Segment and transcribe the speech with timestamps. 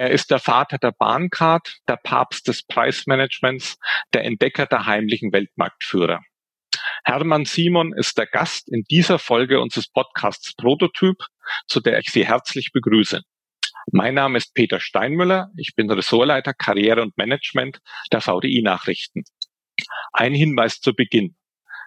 [0.00, 3.76] Er ist der Vater der Bahncard, der Papst des Preismanagements,
[4.14, 6.22] der Entdecker der heimlichen Weltmarktführer.
[7.04, 11.18] Hermann Simon ist der Gast in dieser Folge unseres Podcasts Prototyp,
[11.66, 13.20] zu der ich Sie herzlich begrüße.
[13.92, 15.50] Mein Name ist Peter Steinmüller.
[15.58, 17.80] Ich bin Ressortleiter Karriere und Management
[18.10, 19.24] der VDI Nachrichten.
[20.14, 21.36] Ein Hinweis zu Beginn.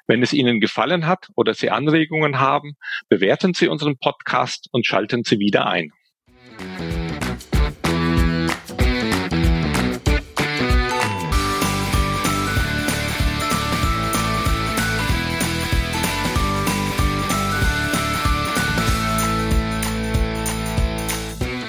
[0.06, 2.74] Wenn es Ihnen gefallen hat oder Sie Anregungen haben,
[3.10, 5.92] bewerten Sie unseren Podcast und schalten Sie wieder ein.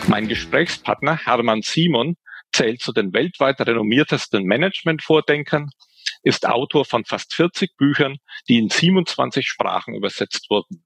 [0.07, 2.17] Mein Gesprächspartner Hermann Simon
[2.53, 5.71] zählt zu den weltweit renommiertesten Management-Vordenkern,
[6.23, 10.85] ist Autor von fast 40 Büchern, die in 27 Sprachen übersetzt wurden.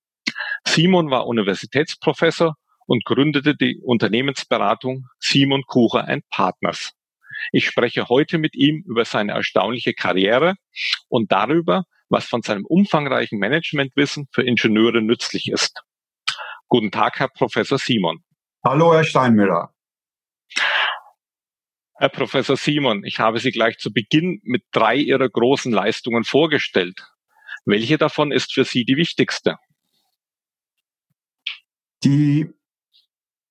[0.65, 2.55] Simon war Universitätsprofessor
[2.87, 6.93] und gründete die Unternehmensberatung Simon Kucher Partners.
[7.53, 10.55] Ich spreche heute mit ihm über seine erstaunliche Karriere
[11.09, 15.83] und darüber, was von seinem umfangreichen Managementwissen für Ingenieure nützlich ist.
[16.69, 18.23] Guten Tag, Herr Professor Simon.
[18.70, 19.72] Hallo, Herr Steinmüller.
[21.94, 27.00] Herr Professor Simon, ich habe Sie gleich zu Beginn mit drei Ihrer großen Leistungen vorgestellt.
[27.64, 29.56] Welche davon ist für Sie die wichtigste?
[32.05, 32.50] Die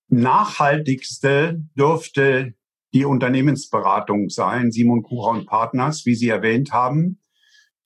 [0.08, 2.54] nachhaltigste dürfte
[2.94, 7.24] die Unternehmensberatung sein, Simon Kucher und Partners, wie Sie erwähnt haben.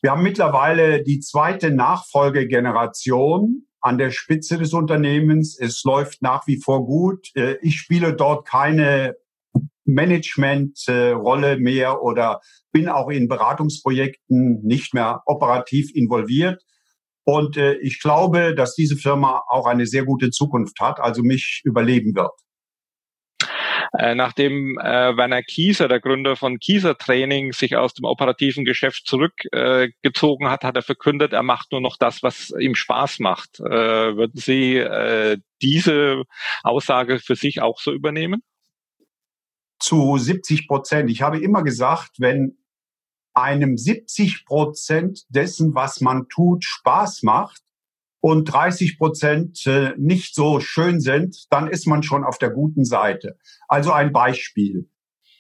[0.02, 5.58] Wir haben mittlerweile die zweite Nachfolgegeneration an der Spitze des Unternehmens.
[5.60, 7.30] Es läuft nach wie vor gut.
[7.36, 9.16] Äh, ich spiele dort keine
[9.86, 12.40] Managementrolle mehr oder
[12.72, 16.64] bin auch in Beratungsprojekten nicht mehr operativ involviert.
[17.24, 21.62] Und äh, ich glaube, dass diese Firma auch eine sehr gute Zukunft hat, also mich
[21.64, 22.32] überleben wird.
[23.98, 29.06] Äh, nachdem äh, Werner Kieser, der Gründer von Kieser Training, sich aus dem operativen Geschäft
[29.06, 33.60] zurückgezogen äh, hat, hat er verkündet, er macht nur noch das, was ihm Spaß macht.
[33.60, 36.24] Äh, würden Sie äh, diese
[36.64, 38.42] Aussage für sich auch so übernehmen?
[39.80, 41.10] Zu 70 Prozent.
[41.10, 42.58] Ich habe immer gesagt, wenn
[43.34, 47.62] einem 70 Prozent dessen, was man tut, Spaß macht,
[48.22, 52.86] und 30 Prozent äh, nicht so schön sind, dann ist man schon auf der guten
[52.86, 53.38] Seite.
[53.68, 54.88] Also ein Beispiel.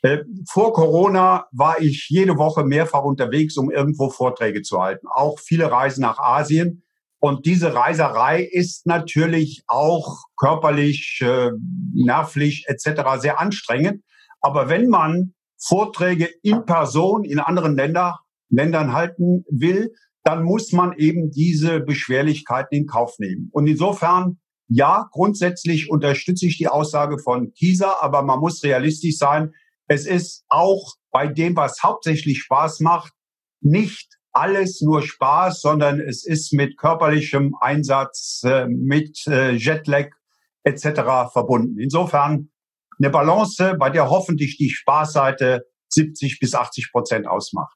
[0.02, 5.08] Äh, vor Corona war ich jede Woche mehrfach unterwegs, um irgendwo Vorträge zu halten.
[5.08, 6.84] Auch viele Reisen nach Asien.
[7.20, 11.52] Und diese Reiserei ist natürlich auch körperlich, äh,
[11.94, 13.20] nervlich etc.
[13.20, 14.04] sehr anstrengend.
[14.42, 19.94] Aber wenn man Vorträge in Person in anderen Länder, Ländern halten will,
[20.24, 23.50] dann muss man eben diese Beschwerlichkeiten in Kauf nehmen.
[23.52, 29.54] Und insofern, ja, grundsätzlich unterstütze ich die Aussage von Kieser, aber man muss realistisch sein.
[29.88, 33.14] Es ist auch bei dem, was hauptsächlich Spaß macht,
[33.62, 40.10] nicht alles nur Spaß, sondern es ist mit körperlichem Einsatz, äh, mit äh, Jetlag
[40.64, 41.32] etc.
[41.34, 41.80] verbunden.
[41.80, 42.50] Insofern
[43.00, 47.76] eine Balance, bei der hoffentlich die Spaßseite 70 bis 80 Prozent ausmacht.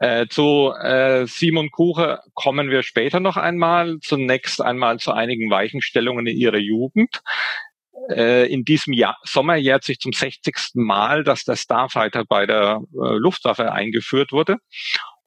[0.00, 3.98] Äh, zu äh, Simon Kuche kommen wir später noch einmal.
[4.00, 7.22] Zunächst einmal zu einigen Weichenstellungen in ihrer Jugend.
[8.10, 10.54] Äh, in diesem Jahr, Sommer jährt sich zum 60.
[10.74, 14.56] Mal, dass der Starfighter bei der äh, Luftwaffe eingeführt wurde.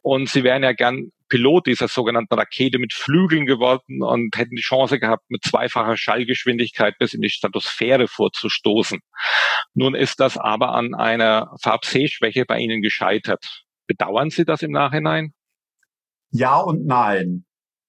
[0.01, 4.61] Und sie wären ja gern Pilot dieser sogenannten Rakete mit Flügeln geworden und hätten die
[4.61, 8.99] Chance gehabt, mit zweifacher Schallgeschwindigkeit bis in die Stratosphäre vorzustoßen.
[9.73, 13.63] Nun ist das aber an einer Farbsehschwäche bei ihnen gescheitert.
[13.89, 15.33] Bedauern Sie das im Nachhinein?
[16.29, 17.45] Ja und nein.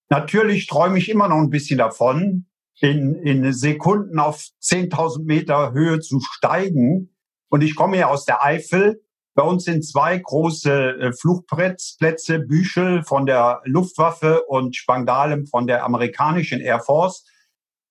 [0.08, 2.46] Natürlich träume ich immer noch ein bisschen davon,
[2.80, 7.14] in, in Sekunden auf 10.000 Meter Höhe zu steigen.
[7.50, 9.02] Und ich komme ja aus der Eifel.
[9.34, 15.84] Bei uns sind zwei große äh, Flugplätze, Büchel von der Luftwaffe und Spangdalem von der
[15.84, 17.26] amerikanischen Air Force.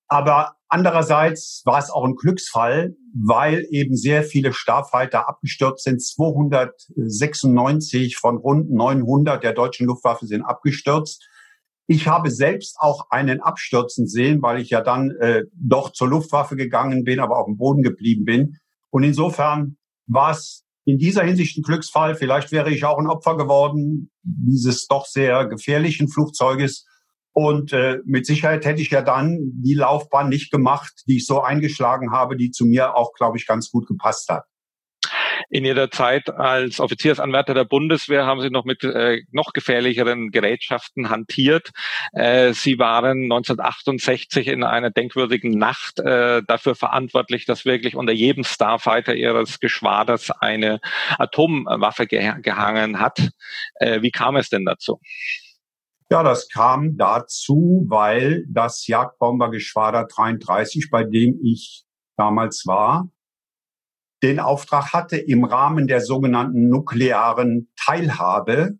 [0.08, 6.02] Aber andererseits war es auch ein Glücksfall, weil eben sehr viele Starfighter abgestürzt sind.
[6.02, 11.26] 296 von rund 900 der deutschen Luftwaffe sind abgestürzt.
[11.86, 16.56] Ich habe selbst auch einen abstürzen sehen, weil ich ja dann äh, doch zur Luftwaffe
[16.56, 18.58] gegangen bin, aber auf dem Boden geblieben bin.
[18.90, 19.76] Und insofern
[20.06, 22.14] war es in dieser Hinsicht ein Glücksfall.
[22.14, 26.86] Vielleicht wäre ich auch ein Opfer geworden dieses doch sehr gefährlichen Flugzeuges.
[27.32, 31.42] Und äh, mit Sicherheit hätte ich ja dann die Laufbahn nicht gemacht, die ich so
[31.42, 34.44] eingeschlagen habe, die zu mir auch, glaube ich, ganz gut gepasst hat.
[35.48, 41.10] In Ihrer Zeit als Offiziersanwärter der Bundeswehr haben Sie noch mit äh, noch gefährlicheren Gerätschaften
[41.10, 41.70] hantiert.
[42.12, 48.44] Äh, Sie waren 1968 in einer denkwürdigen Nacht äh, dafür verantwortlich, dass wirklich unter jedem
[48.44, 50.80] Starfighter Ihres Geschwaders eine
[51.18, 53.30] Atomwaffe ge gehangen hat.
[53.74, 55.00] Äh, wie kam es denn dazu?
[56.12, 61.84] Ja, das kam dazu, weil das Jagdbombergeschwader 33, bei dem ich
[62.16, 63.08] damals war,
[64.22, 68.78] den Auftrag hatte, im Rahmen der sogenannten nuklearen Teilhabe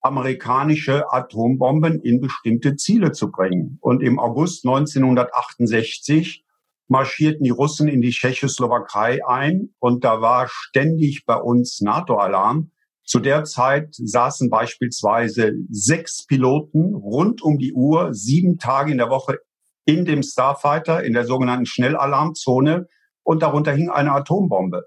[0.00, 3.78] amerikanische Atombomben in bestimmte Ziele zu bringen.
[3.80, 6.44] Und im August 1968
[6.86, 12.70] marschierten die Russen in die Tschechoslowakei ein und da war ständig bei uns NATO-Alarm.
[13.08, 19.08] Zu der Zeit saßen beispielsweise sechs Piloten rund um die Uhr, sieben Tage in der
[19.08, 19.38] Woche
[19.86, 22.86] in dem Starfighter, in der sogenannten Schnellalarmzone
[23.22, 24.82] und darunter hing eine Atombombe.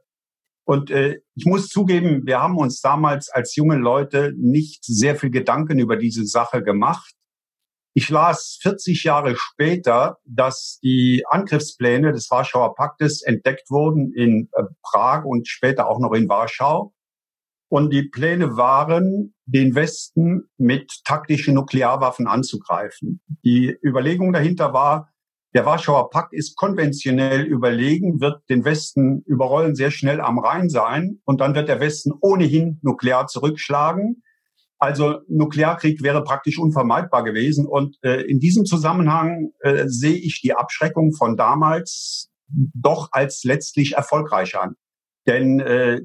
[0.66, 5.32] Und äh, ich muss zugeben, wir haben uns damals als junge Leute nicht sehr viel
[5.32, 7.16] Gedanken über diese Sache gemacht.
[7.96, 14.62] Ich las 40 Jahre später, dass die Angriffspläne des Warschauer Paktes entdeckt wurden in äh,
[14.84, 16.94] Prag und später auch noch in Warschau.
[17.72, 23.22] Und die Pläne waren, den Westen mit taktischen Nuklearwaffen anzugreifen.
[23.46, 25.08] Die Überlegung dahinter war,
[25.54, 31.22] der Warschauer Pakt ist konventionell überlegen, wird den Westen überrollen, sehr schnell am Rhein sein
[31.24, 34.22] und dann wird der Westen ohnehin nuklear zurückschlagen.
[34.78, 37.68] Also Nuklearkrieg wäre praktisch unvermeidbar gewesen.
[37.68, 43.94] Und äh, in diesem Zusammenhang äh, sehe ich die Abschreckung von damals doch als letztlich
[43.94, 44.76] erfolgreich an.
[45.26, 46.02] Denn äh,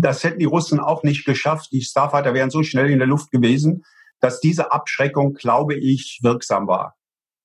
[0.00, 1.70] das hätten die Russen auch nicht geschafft.
[1.72, 3.84] Die Starfighter wären so schnell in der Luft gewesen,
[4.20, 6.96] dass diese Abschreckung, glaube ich, wirksam war.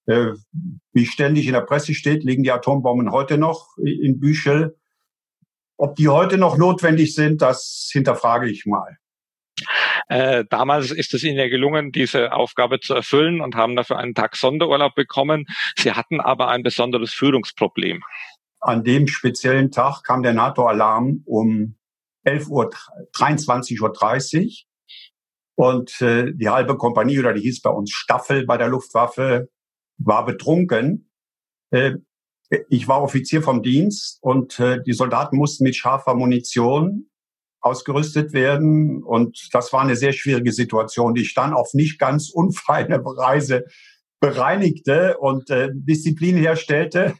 [0.05, 0.33] Äh,
[0.91, 4.77] wie ständig in der Presse steht, liegen die Atombomben heute noch in Büchel.
[5.77, 8.97] Ob die heute noch notwendig sind, das hinterfrage ich mal.
[10.07, 14.13] Äh, damals ist es Ihnen ja gelungen, diese Aufgabe zu erfüllen und haben dafür einen
[14.13, 15.45] Tag Sonderurlaub bekommen.
[15.77, 18.03] Sie hatten aber ein besonderes Führungsproblem.
[18.59, 21.75] An dem speziellen Tag kam der NATO-Alarm um
[22.23, 22.69] 11 Uhr,
[23.15, 24.51] 23.30 Uhr.
[25.55, 29.49] Und äh, die halbe Kompanie, oder die hieß bei uns Staffel bei der Luftwaffe,
[29.97, 31.11] war betrunken.
[31.71, 31.95] Äh,
[32.69, 37.09] ich war Offizier vom Dienst und äh, die Soldaten mussten mit scharfer Munition
[37.61, 39.03] ausgerüstet werden.
[39.03, 43.65] Und das war eine sehr schwierige Situation, die ich dann auf nicht ganz unfeine Weise
[44.19, 47.15] bereinigte und äh, Disziplin herstellte.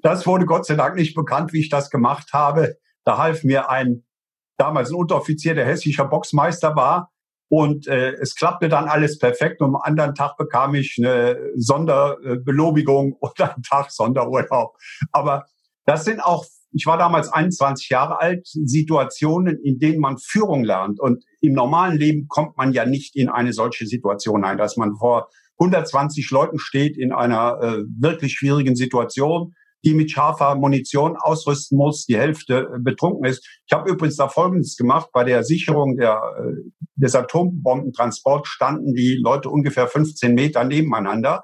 [0.00, 2.76] Das wurde Gott sei Dank nicht bekannt, wie ich das gemacht habe.
[3.08, 4.04] Da half mir ein
[4.58, 7.10] damals ein Unteroffizier, der hessischer Boxmeister war,
[7.50, 9.62] und äh, es klappte dann alles perfekt.
[9.62, 14.76] Und am anderen Tag bekam ich eine Sonderbelobigung oder einen Tag Sonderurlaub.
[15.10, 15.46] Aber
[15.86, 21.00] das sind auch, ich war damals 21 Jahre alt, Situationen, in denen man Führung lernt.
[21.00, 24.96] Und im normalen Leben kommt man ja nicht in eine solche Situation ein, dass man
[24.96, 31.78] vor 120 Leuten steht in einer äh, wirklich schwierigen Situation die mit scharfer Munition ausrüsten
[31.78, 33.46] muss, die Hälfte äh, betrunken ist.
[33.66, 35.10] Ich habe übrigens da Folgendes gemacht.
[35.12, 41.42] Bei der Sicherung der, äh, des Atombombentransports standen die Leute ungefähr 15 Meter nebeneinander.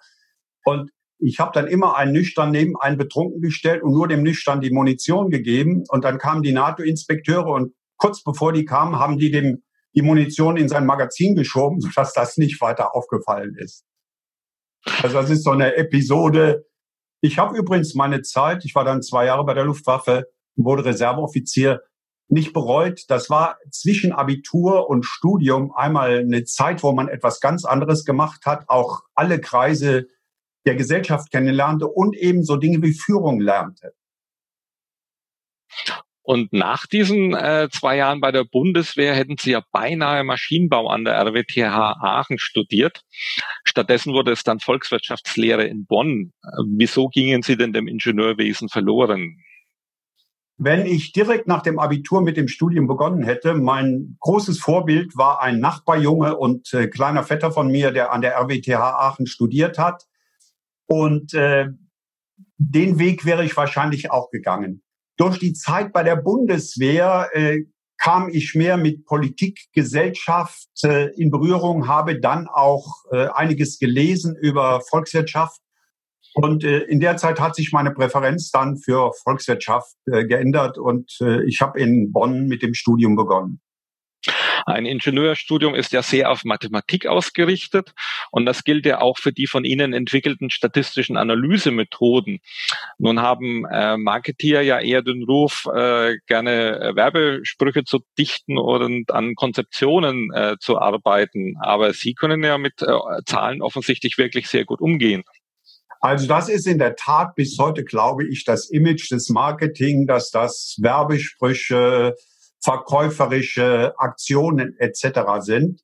[0.65, 4.61] Und ich habe dann immer einen Nüchtern neben einen Betrunken gestellt und nur dem Nüchtern
[4.61, 5.85] die Munition gegeben.
[5.89, 9.63] Und dann kamen die NATO-Inspekteure und kurz bevor die kamen, haben die dem
[9.95, 13.85] die Munition in sein Magazin geschoben, sodass das nicht weiter aufgefallen ist.
[15.03, 16.67] Also das ist so eine Episode,
[17.25, 21.81] ich habe übrigens meine Zeit, ich war dann zwei Jahre bei der Luftwaffe, wurde Reserveoffizier,
[22.29, 23.07] nicht bereut.
[23.09, 28.45] Das war zwischen Abitur und Studium einmal eine Zeit, wo man etwas ganz anderes gemacht
[28.45, 30.07] hat, auch alle Kreise
[30.67, 33.95] der Gesellschaft kennenlernte und eben so Dinge wie Führung lernte.
[36.27, 41.05] Und nach diesen äh, zwei Jahren bei der Bundeswehr hätten Sie ja beinahe Maschinenbau an
[41.05, 43.03] der RWTH Aachen studiert.
[43.65, 46.33] Stattdessen wurde es dann Volkswirtschaftslehre in Bonn.
[46.67, 49.37] Wieso gingen Sie denn dem Ingenieurwesen verloren?
[50.57, 55.43] Wenn ich direkt nach dem Abitur mit dem Studium begonnen hätte, mein großes Vorbild war
[55.43, 60.07] ein Nachbarjunge und äh, kleiner Vetter von mir, der an der RWTH Aachen studiert hat.
[60.87, 61.67] Und äh,
[62.57, 64.83] den Weg wäre ich wahrscheinlich auch gegangen.
[65.17, 67.65] Durch die Zeit bei der Bundeswehr äh,
[67.99, 74.37] kam ich mehr mit Politik, Gesellschaft äh, in Berührung, habe dann auch äh, einiges gelesen
[74.37, 75.61] über Volkswirtschaft.
[76.35, 81.17] Und äh, in der Zeit hat sich meine Präferenz dann für Volkswirtschaft äh, geändert und
[81.21, 83.61] äh, ich habe in Bonn mit dem Studium begonnen.
[84.67, 87.93] Ein Ingenieurstudium ist ja sehr auf Mathematik ausgerichtet
[88.31, 92.41] und das gilt ja auch für die von Ihnen entwickelten statistischen Analysemethoden.
[92.99, 99.11] Nun haben äh, Marketeer ja eher den Ruf, äh, gerne äh, Werbesprüche zu dichten und
[99.11, 101.57] an Konzeptionen äh, zu arbeiten.
[101.61, 102.87] Aber Sie können ja mit äh,
[103.27, 105.25] Zahlen offensichtlich wirklich sehr gut umgehen.
[106.05, 110.31] Also das ist in der Tat bis heute, glaube ich, das Image des Marketing, dass
[110.31, 112.15] das Werbesprüche,
[112.65, 115.21] verkäuferische Aktionen etc.
[115.41, 115.83] sind.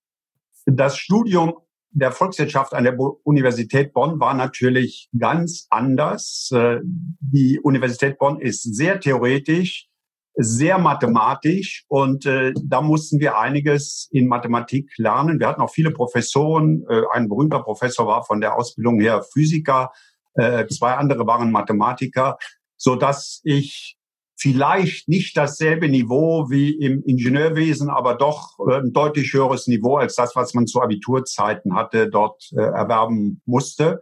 [0.66, 1.54] Das Studium
[1.92, 6.50] der Volkswirtschaft an der Universität Bonn war natürlich ganz anders.
[6.52, 9.88] Äh, die Universität Bonn ist sehr theoretisch,
[10.34, 15.40] sehr mathematisch und äh, da mussten wir einiges in Mathematik lernen.
[15.40, 16.84] Wir hatten auch viele Professoren.
[16.88, 19.90] Äh, ein berühmter Professor war von der Ausbildung her Physiker,
[20.32, 22.38] zwei andere waren Mathematiker,
[22.76, 23.98] so dass ich
[24.40, 30.14] vielleicht nicht dasselbe Niveau wie im Ingenieurwesen, aber doch äh, ein deutlich höheres Niveau als
[30.14, 34.00] das, was man zu Abiturzeiten hatte, dort äh, erwerben musste.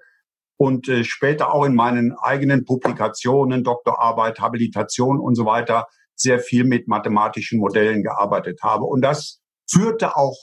[0.57, 6.65] Und äh, später auch in meinen eigenen Publikationen, Doktorarbeit, Habilitation und so weiter sehr viel
[6.65, 8.85] mit mathematischen Modellen gearbeitet habe.
[8.85, 9.41] Und das
[9.71, 10.37] führte auch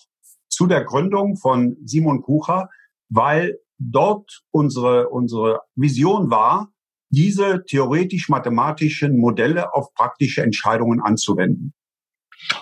[0.50, 2.70] zu der Gründung von Simon Kucher,
[3.10, 6.70] weil dort unsere, unsere Vision war,
[7.10, 11.74] diese theoretisch-mathematischen Modelle auf praktische Entscheidungen anzuwenden.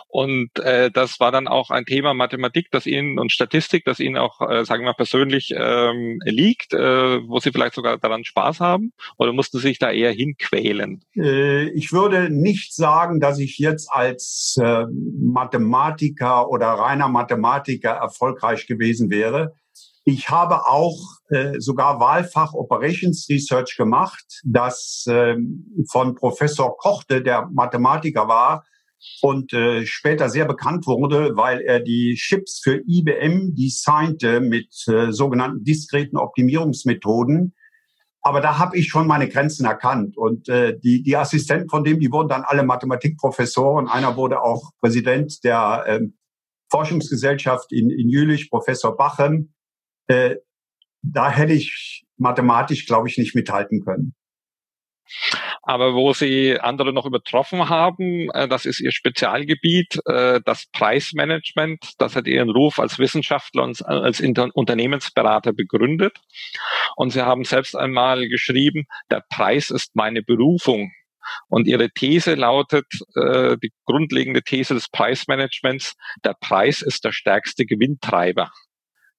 [0.07, 4.17] Und äh, das war dann auch ein Thema Mathematik, das Ihnen und Statistik, das Ihnen
[4.17, 8.59] auch, äh, sagen wir mal, persönlich ähm, liegt, äh, wo Sie vielleicht sogar daran Spaß
[8.59, 8.93] haben?
[9.17, 11.03] Oder mussten Sie sich da eher hinquälen?
[11.15, 14.85] Äh, ich würde nicht sagen, dass ich jetzt als äh,
[15.19, 19.53] Mathematiker oder reiner Mathematiker erfolgreich gewesen wäre.
[20.05, 25.35] Ich habe auch äh, sogar Wahlfach Operations Research gemacht, das äh,
[25.89, 28.65] von Professor Kochte, der Mathematiker war
[29.21, 35.11] und äh, später sehr bekannt wurde, weil er die Chips für IBM designte mit äh,
[35.11, 37.53] sogenannten diskreten Optimierungsmethoden.
[38.21, 40.17] Aber da habe ich schon meine Grenzen erkannt.
[40.17, 43.89] Und äh, die, die Assistenten von dem, die wurden dann alle Mathematikprofessoren.
[43.89, 45.99] Einer wurde auch Präsident der äh,
[46.69, 49.53] Forschungsgesellschaft in, in Jülich, Professor Bachem.
[50.07, 50.35] Äh,
[51.01, 54.15] da hätte ich mathematisch, glaube ich, nicht mithalten können.
[55.61, 61.93] Aber wo sie andere noch übertroffen haben, äh, das ist ihr Spezialgebiet, äh, das Preismanagement.
[61.97, 66.17] Das hat ihren Ruf als Wissenschaftler und als Unternehmensberater begründet.
[66.95, 70.91] Und sie haben selbst einmal geschrieben, der Preis ist meine Berufung.
[71.47, 75.95] Und ihre These lautet, äh, die grundlegende These des Preismanagements,
[76.25, 78.51] der Preis ist der stärkste Gewinntreiber.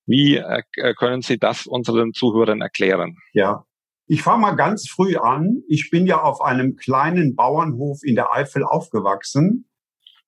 [0.07, 0.63] Wie äh,
[0.99, 3.17] können Sie das unseren Zuhörern erklären?
[3.33, 3.65] Ja,
[4.07, 5.63] ich fange mal ganz früh an.
[5.67, 9.69] Ich bin ja auf einem kleinen Bauernhof in der Eifel aufgewachsen.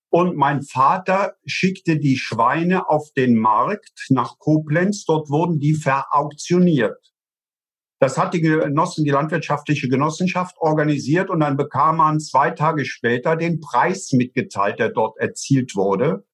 [0.09, 5.05] Und mein Vater schickte die Schweine auf den Markt nach Koblenz.
[5.05, 6.97] Dort wurden die verauktioniert.
[7.99, 13.35] Das hat die Genossen, die landwirtschaftliche Genossenschaft organisiert und dann bekam man zwei Tage später
[13.35, 16.26] den Preis mitgeteilt, der dort erzielt wurde.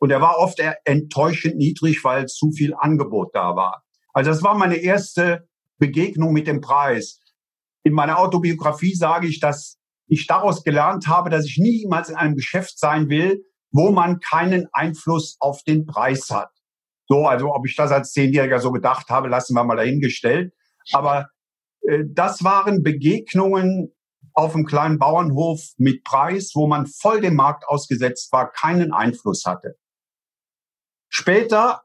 [0.00, 3.84] Und er war oft enttäuschend niedrig, weil zu viel Angebot da war.
[4.12, 5.46] Also das war meine erste
[5.78, 7.20] Begegnung mit dem Preis.
[7.84, 12.34] In meiner Autobiografie sage ich, dass ich daraus gelernt habe, dass ich niemals in einem
[12.34, 16.50] Geschäft sein will, wo man keinen Einfluss auf den Preis hat.
[17.06, 20.52] So, also ob ich das als Zehnjähriger so gedacht habe, lassen wir mal dahingestellt.
[20.92, 21.28] Aber
[21.82, 23.92] äh, das waren Begegnungen
[24.32, 29.44] auf einem kleinen Bauernhof mit Preis, wo man voll dem Markt ausgesetzt war, keinen Einfluss
[29.44, 29.76] hatte.
[31.10, 31.82] Später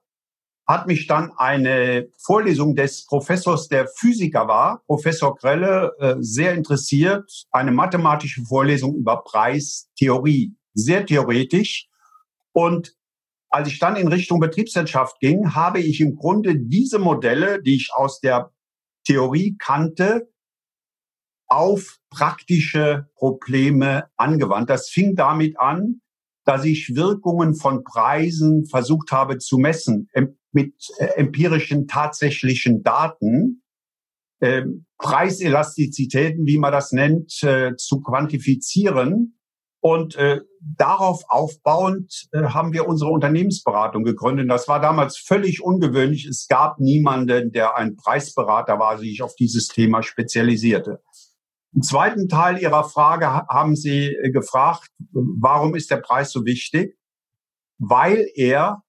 [0.68, 7.30] hat mich dann eine Vorlesung des Professors, der Physiker war, Professor Grelle, äh, sehr interessiert.
[7.52, 11.88] Eine mathematische Vorlesung über Preistheorie, sehr theoretisch.
[12.52, 12.96] Und
[13.50, 17.92] als ich dann in Richtung Betriebswirtschaft ging, habe ich im Grunde diese Modelle, die ich
[17.94, 18.52] aus der
[19.06, 20.30] Theorie kannte,
[21.48, 24.70] auf praktische Probleme angewandt.
[24.70, 26.02] Das fing damit an,
[26.46, 30.10] dass ich Wirkungen von Preisen versucht habe zu messen
[30.52, 33.64] mit äh, empirischen tatsächlichen Daten,
[34.42, 39.40] ähm, Preiselastizitäten, wie man das nennt, äh, zu quantifizieren.
[39.82, 44.50] Und äh, darauf aufbauend äh, haben wir unsere Unternehmensberatung gegründet.
[44.50, 46.26] Das war damals völlig ungewöhnlich.
[46.26, 51.02] Es gab niemanden, der ein Preisberater war, sich auf dieses Thema spezialisierte.
[51.76, 56.98] Im zweiten Teil Ihrer Frage haben Sie äh, gefragt, warum ist der Preis so wichtig?
[57.78, 58.82] Weil er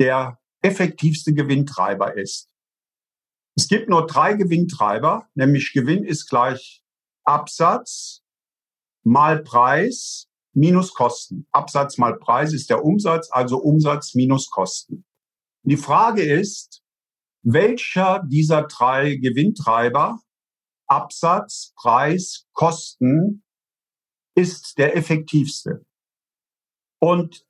[0.00, 2.50] der effektivste Gewinntreiber ist.
[3.56, 6.82] Es gibt nur drei Gewinntreiber, nämlich Gewinn ist gleich
[7.24, 8.22] Absatz
[9.04, 11.46] mal Preis minus Kosten.
[11.52, 15.04] Absatz mal Preis ist der Umsatz, also Umsatz minus Kosten.
[15.62, 16.82] Die Frage ist,
[17.42, 20.20] welcher dieser drei Gewinntreiber,
[20.88, 23.44] Absatz, Preis, Kosten,
[24.36, 25.84] ist der effektivste?
[27.00, 27.44] Und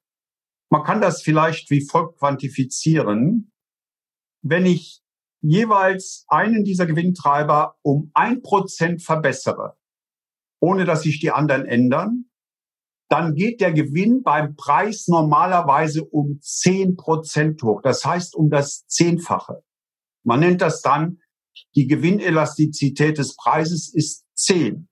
[0.71, 3.52] man kann das vielleicht wie folgt quantifizieren.
[4.43, 5.02] Wenn ich
[5.40, 9.76] jeweils einen dieser Gewinntreiber um ein Prozent verbessere,
[10.61, 12.31] ohne dass sich die anderen ändern,
[13.09, 17.81] dann geht der Gewinn beim Preis normalerweise um zehn Prozent hoch.
[17.83, 19.62] Das heißt um das Zehnfache.
[20.25, 21.21] Man nennt das dann,
[21.75, 24.88] die Gewinnelastizität des Preises ist zehn.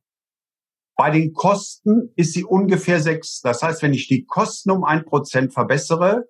[0.96, 3.40] Bei den Kosten ist sie ungefähr sechs.
[3.40, 6.28] Das heißt, wenn ich die Kosten um ein Prozent verbessere,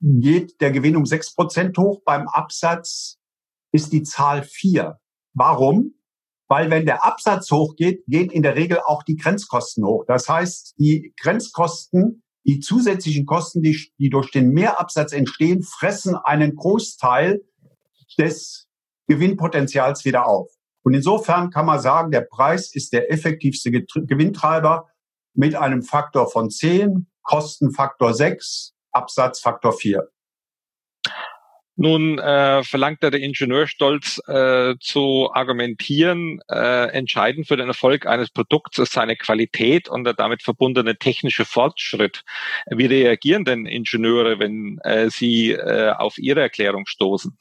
[0.00, 2.02] geht der Gewinn um sechs Prozent hoch.
[2.04, 3.18] Beim Absatz
[3.72, 5.00] ist die Zahl vier.
[5.32, 5.94] Warum?
[6.48, 10.04] Weil wenn der Absatz hochgeht, gehen in der Regel auch die Grenzkosten hoch.
[10.06, 16.54] Das heißt, die Grenzkosten, die zusätzlichen Kosten, die, die durch den Mehrabsatz entstehen, fressen einen
[16.54, 17.42] Großteil
[18.18, 18.68] des
[19.06, 20.50] Gewinnpotenzials wieder auf.
[20.82, 24.88] Und insofern kann man sagen, der Preis ist der effektivste Gewinntreiber
[25.34, 30.08] mit einem Faktor von 10, Kostenfaktor 6, Absatzfaktor 4.
[31.76, 38.78] Nun äh, verlangt der Ingenieurstolz äh, zu argumentieren, äh, entscheidend für den Erfolg eines Produkts
[38.78, 42.22] ist seine Qualität und der damit verbundene technische Fortschritt.
[42.70, 47.36] Wie reagieren denn Ingenieure, wenn äh, sie äh, auf ihre Erklärung stoßen?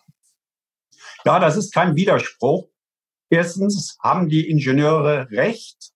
[1.25, 2.67] Ja, das ist kein Widerspruch.
[3.29, 5.93] Erstens haben die Ingenieure recht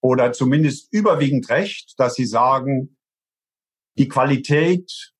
[0.00, 2.96] oder zumindest überwiegend recht, dass sie sagen,
[3.98, 5.12] die Qualität,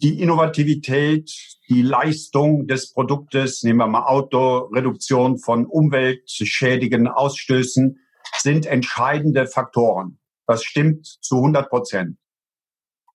[0.00, 1.30] die Innovativität,
[1.68, 7.98] die Leistung des Produktes, nehmen wir mal Auto, Reduktion von umweltschädigen Ausstößen,
[8.38, 10.18] sind entscheidende Faktoren.
[10.46, 12.18] Das stimmt zu 100 Prozent.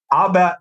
[0.07, 0.59] Aber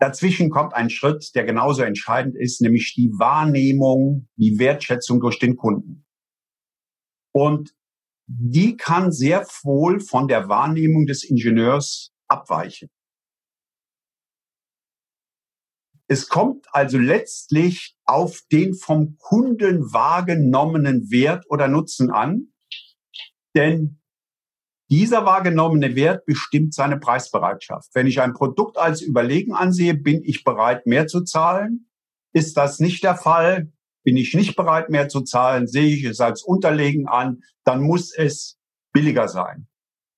[0.00, 5.56] Dazwischen kommt ein Schritt, der genauso entscheidend ist, nämlich die Wahrnehmung, die Wertschätzung durch den
[5.56, 6.06] Kunden.
[7.32, 7.74] Und
[8.26, 12.88] die kann sehr wohl von der Wahrnehmung des Ingenieurs abweichen.
[16.08, 22.52] Es kommt also letztlich auf den vom Kunden wahrgenommenen Wert oder Nutzen an,
[23.54, 23.99] denn
[24.90, 27.90] dieser wahrgenommene Wert bestimmt seine Preisbereitschaft.
[27.94, 31.88] Wenn ich ein Produkt als überlegen ansehe, bin ich bereit, mehr zu zahlen.
[32.32, 36.20] Ist das nicht der Fall, bin ich nicht bereit, mehr zu zahlen, sehe ich es
[36.20, 38.58] als unterlegen an, dann muss es
[38.92, 39.68] billiger sein.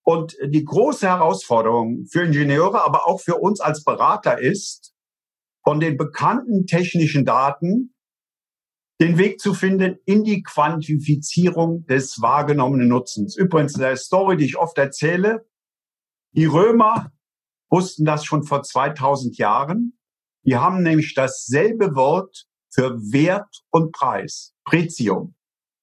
[0.05, 4.95] Und die große Herausforderung für Ingenieure, aber auch für uns als Berater ist,
[5.63, 7.95] von den bekannten technischen Daten
[9.03, 13.37] den Weg zu finden in die Quantifizierung des wahrgenommenen Nutzens.
[13.37, 15.45] Übrigens der Story, die ich oft erzähle.
[16.37, 17.11] Die Römer
[17.69, 19.99] wussten das schon vor 2000 Jahren.
[20.47, 24.55] Die haben nämlich dasselbe Wort für Wert und Preis.
[24.65, 25.35] Pretium.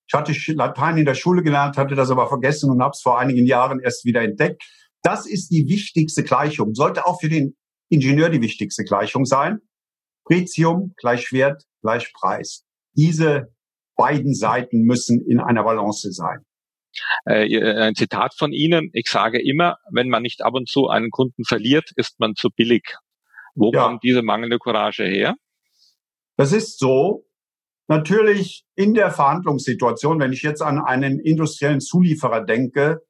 [0.08, 3.19] Ich hatte Latein in der Schule gelernt, hatte das aber vergessen und habe es vor
[3.19, 4.63] einigen Jahren erst wieder entdeckt.
[5.01, 7.58] Das ist die wichtigste Gleichung, sollte auch für den
[7.89, 9.60] Ingenieur die wichtigste Gleichung sein.
[10.23, 13.54] Pretium gleich Wert gleich Preis diese
[13.95, 16.45] beiden Seiten müssen in einer Balance sein.
[17.25, 18.89] Äh, ein Zitat von Ihnen.
[18.93, 22.49] Ich sage immer, wenn man nicht ab und zu einen Kunden verliert, ist man zu
[22.49, 22.95] billig.
[23.56, 23.84] Wo ja.
[23.84, 25.36] kommt diese mangelnde Courage her?
[26.38, 27.25] Das ist so.
[27.88, 33.02] Natürlich in der Verhandlungssituation, wenn ich jetzt an einen industriellen Zulieferer denke,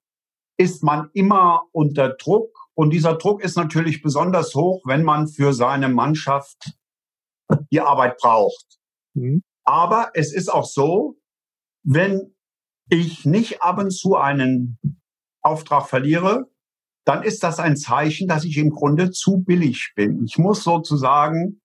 [0.58, 2.70] ist man immer unter Druck.
[2.74, 6.72] Und dieser Druck ist natürlich besonders hoch, wenn man für seine Mannschaft
[7.72, 8.80] die Arbeit braucht.
[9.14, 9.44] Mhm.
[9.70, 11.20] Aber es ist auch so,
[11.84, 12.34] wenn
[12.90, 14.80] ich nicht ab und zu einen
[15.42, 16.50] Auftrag verliere,
[17.06, 20.24] dann ist das ein Zeichen, dass ich im Grunde zu billig bin.
[20.26, 21.62] Ich muss sozusagen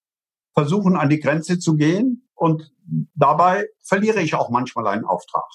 [0.52, 2.74] versuchen, an die Grenze zu gehen und
[3.14, 5.48] dabei verliere ich auch manchmal einen Auftrag.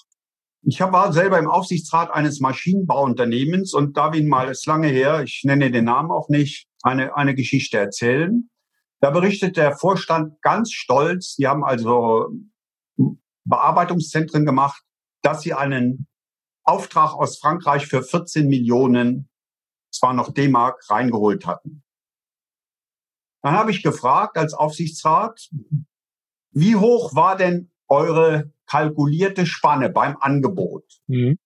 [0.63, 5.43] Ich war selber im Aufsichtsrat eines Maschinenbauunternehmens und darf Ihnen mal, ist lange her, ich
[5.45, 8.49] nenne den Namen auch nicht, eine, eine Geschichte erzählen.
[9.01, 12.29] Da berichtet der Vorstand ganz stolz, die haben also
[13.45, 14.83] Bearbeitungszentren gemacht,
[15.21, 16.07] dass sie einen
[16.63, 19.29] Auftrag aus Frankreich für 14 Millionen,
[19.91, 21.83] zwar noch D-Mark, reingeholt hatten.
[23.41, 25.49] Dann habe ich gefragt als Aufsichtsrat,
[26.51, 30.83] wie hoch war denn eure kalkulierte Spanne beim Angebot?
[31.07, 31.39] Mhm.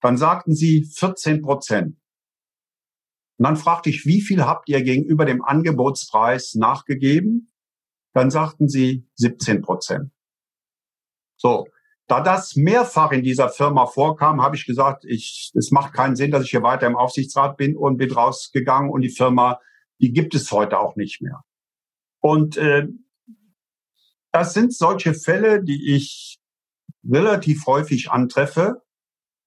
[0.00, 1.99] Dann sagten sie 14 Prozent.
[3.40, 7.50] Und dann fragte ich, wie viel habt ihr gegenüber dem Angebotspreis nachgegeben?
[8.12, 10.10] Dann sagten sie 17 Prozent.
[11.36, 11.66] So,
[12.06, 16.30] da das mehrfach in dieser Firma vorkam, habe ich gesagt, ich, es macht keinen Sinn,
[16.30, 19.58] dass ich hier weiter im Aufsichtsrat bin und bin rausgegangen und die Firma,
[20.02, 21.40] die gibt es heute auch nicht mehr.
[22.20, 22.88] Und äh,
[24.32, 26.42] das sind solche Fälle, die ich
[27.10, 28.82] relativ häufig antreffe,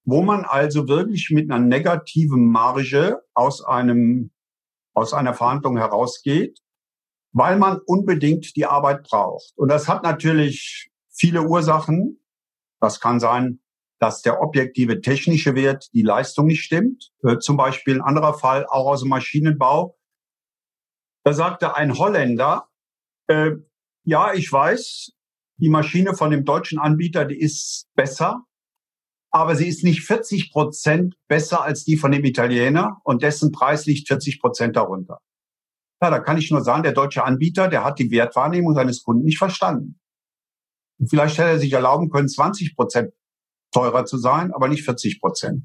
[0.04, 4.30] wo man also wirklich mit einer negativen Marge aus einem
[4.92, 6.60] aus einer Verhandlung herausgeht,
[7.32, 9.52] weil man unbedingt die Arbeit braucht.
[9.56, 12.20] Und das hat natürlich viele Ursachen.
[12.80, 13.60] Das kann sein,
[13.98, 17.10] dass der objektive technische Wert, die Leistung nicht stimmt.
[17.22, 19.98] Äh, zum Beispiel ein anderer Fall, auch aus dem Maschinenbau.
[21.24, 22.68] Da sagte ein Holländer,
[23.26, 23.52] äh,
[24.04, 25.12] ja, ich weiß,
[25.56, 28.44] die Maschine von dem deutschen Anbieter, die ist besser,
[29.34, 33.84] aber sie ist nicht 40 Prozent besser als die von dem Italiener und dessen Preis
[33.84, 35.18] liegt 40 Prozent darunter.
[36.00, 39.24] Ja, da kann ich nur sagen, der deutsche Anbieter, der hat die Wertwahrnehmung seines Kunden
[39.24, 39.98] nicht verstanden.
[41.04, 43.12] Vielleicht hätte er sich erlauben können, 20 Prozent
[43.72, 45.64] teurer zu sein, aber nicht 40 Prozent.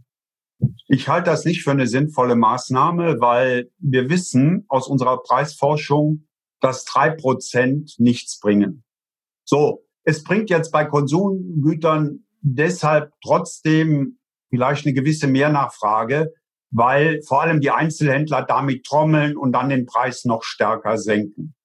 [0.87, 6.27] Ich halte das nicht für eine sinnvolle Maßnahme, weil wir wissen aus unserer Preisforschung,
[6.59, 8.83] dass drei Prozent nichts bringen.
[9.45, 16.33] So, es bringt jetzt bei Konsumgütern deshalb trotzdem vielleicht eine gewisse Mehrsnachfrage,
[16.71, 21.55] weil vor allem die Einzelhändler damit trommeln und dann den Preis noch stärker senken.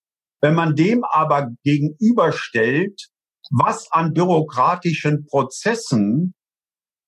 [0.40, 3.08] Wenn man dem aber gegenüberstellt,
[3.50, 6.34] was an bürokratischen Prozessen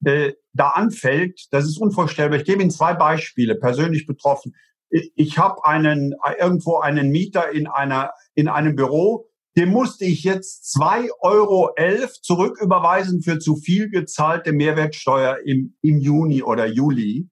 [0.04, 2.38] äh, da anfällt, das ist unvorstellbar.
[2.38, 4.54] Ich gebe Ihnen zwei Beispiele, persönlich betroffen.
[4.90, 10.22] Ich, ich habe einen irgendwo einen Mieter in einer in einem Büro, dem musste ich
[10.22, 17.30] jetzt zwei Euro elf zurücküberweisen für zu viel gezahlte Mehrwertsteuer im, im Juni oder Juli.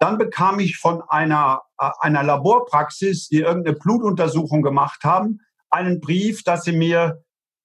[0.00, 5.38] Dann bekam ich von einer, äh, einer Laborpraxis, die irgendeine Blutuntersuchung gemacht haben,
[5.70, 7.22] einen Brief, dass sie mir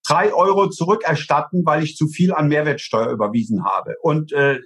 [0.07, 3.95] drei Euro zurückerstatten, weil ich zu viel an Mehrwertsteuer überwiesen habe.
[4.03, 4.59] Und äh,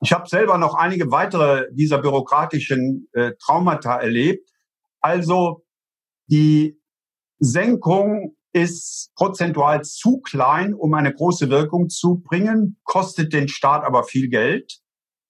[0.00, 4.48] ich habe selber noch einige weitere dieser bürokratischen äh, Traumata erlebt.
[5.00, 5.64] Also
[6.30, 6.80] die
[7.38, 14.04] Senkung ist prozentual zu klein, um eine große Wirkung zu bringen, kostet den Staat aber
[14.04, 14.80] viel Geld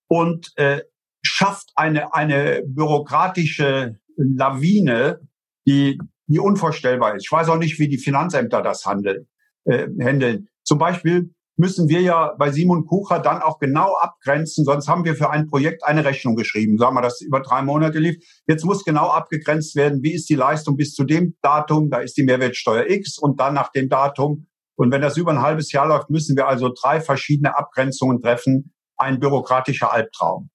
[0.09, 0.83] und äh,
[1.23, 5.21] schafft eine, eine bürokratische Lawine,
[5.67, 7.25] die, die unvorstellbar ist.
[7.27, 9.29] Ich weiß auch nicht, wie die Finanzämter das handeln,
[9.65, 10.49] äh, handeln.
[10.65, 15.17] Zum Beispiel müssen wir ja bei Simon Kucher dann auch genau abgrenzen, sonst haben wir
[15.17, 18.17] für ein Projekt eine Rechnung geschrieben, sagen wir, das über drei Monate lief.
[18.47, 22.17] Jetzt muss genau abgegrenzt werden, wie ist die Leistung bis zu dem Datum, da ist
[22.17, 24.47] die Mehrwertsteuer X und dann nach dem Datum.
[24.77, 28.73] Und wenn das über ein halbes Jahr läuft, müssen wir also drei verschiedene Abgrenzungen treffen.
[28.97, 30.51] Ein bürokratischer Albtraum.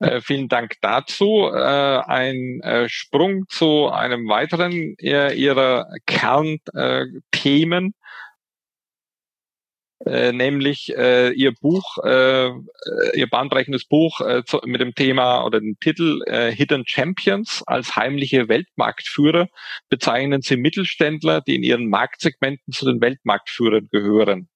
[0.00, 1.48] Äh, vielen Dank dazu.
[1.52, 7.94] Äh, ein äh, Sprung zu einem weiteren äh, Ihrer Kernthemen,
[10.04, 16.20] äh, nämlich Ihr Buch, Ihr bahnbrechendes Buch zu, mit dem Thema oder dem Titel
[16.52, 19.48] Hidden Champions als heimliche Weltmarktführer
[19.88, 24.48] bezeichnen Sie Mittelständler, die in ihren Marktsegmenten zu den Weltmarktführern gehören.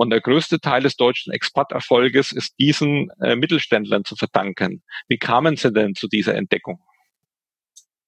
[0.00, 4.82] Und der größte Teil des deutschen Exporterfolges ist diesen äh, Mittelständlern zu verdanken.
[5.08, 6.80] Wie kamen Sie denn zu dieser Entdeckung?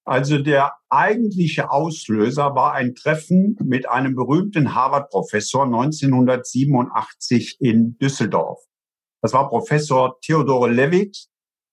[0.07, 8.61] Also der eigentliche Auslöser war ein Treffen mit einem berühmten Harvard-Professor 1987 in Düsseldorf.
[9.21, 11.27] Das war Professor Theodore Levitt.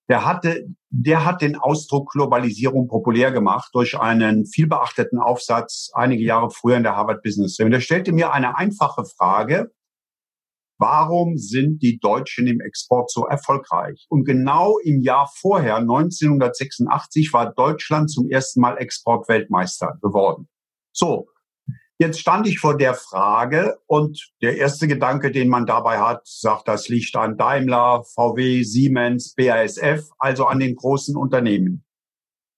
[0.10, 6.50] Der hatte, der hat den Ausdruck Globalisierung populär gemacht durch einen vielbeachteten Aufsatz einige Jahre
[6.50, 7.72] früher in der Harvard Business Review.
[7.72, 9.72] Der stellte mir eine einfache Frage.
[10.80, 14.06] Warum sind die Deutschen im Export so erfolgreich?
[14.08, 20.48] Und genau im Jahr vorher, 1986, war Deutschland zum ersten Mal Exportweltmeister geworden.
[20.94, 21.28] So,
[21.98, 26.70] jetzt stand ich vor der Frage und der erste Gedanke, den man dabei hat, sagt,
[26.70, 31.84] das liegt an Daimler, VW, Siemens, BASF, also an den großen Unternehmen.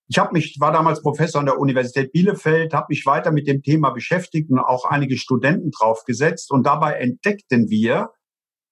[0.08, 3.62] Ich habe mich war damals Professor an der Universität Bielefeld, habe mich weiter mit dem
[3.62, 8.10] Thema beschäftigt und auch einige Studenten draufgesetzt und dabei entdeckten wir,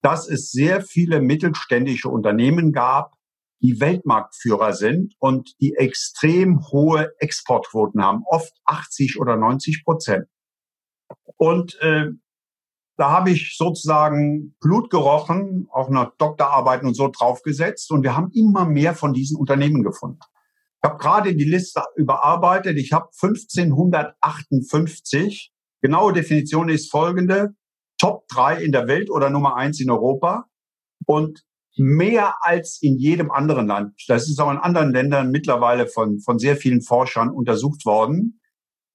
[0.03, 3.15] dass es sehr viele mittelständische Unternehmen gab,
[3.63, 10.27] die Weltmarktführer sind und die extrem hohe Exportquoten haben, oft 80 oder 90 Prozent.
[11.37, 12.07] Und äh,
[12.97, 18.31] da habe ich sozusagen Blut gerochen, auch nach Doktorarbeiten und so draufgesetzt und wir haben
[18.35, 20.21] immer mehr von diesen Unternehmen gefunden.
[20.83, 22.79] Ich habe gerade die Liste überarbeitet.
[22.79, 25.53] Ich habe 1558.
[25.83, 27.51] Genaue Definition ist folgende.
[27.99, 30.47] Top 3 in der Welt oder Nummer 1 in Europa.
[31.05, 31.45] Und
[31.77, 34.03] mehr als in jedem anderen Land.
[34.09, 38.41] Das ist auch in anderen Ländern mittlerweile von, von sehr vielen Forschern untersucht worden.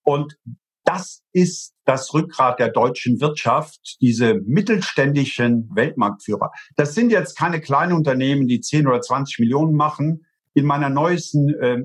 [0.04, 0.38] Und
[0.86, 6.52] das ist das Rückgrat der deutschen Wirtschaft, diese mittelständischen Weltmarktführer.
[6.76, 10.25] Das sind jetzt keine kleinen Unternehmen, die 10 oder 20 Millionen machen.
[10.56, 11.84] In meiner neuesten äh,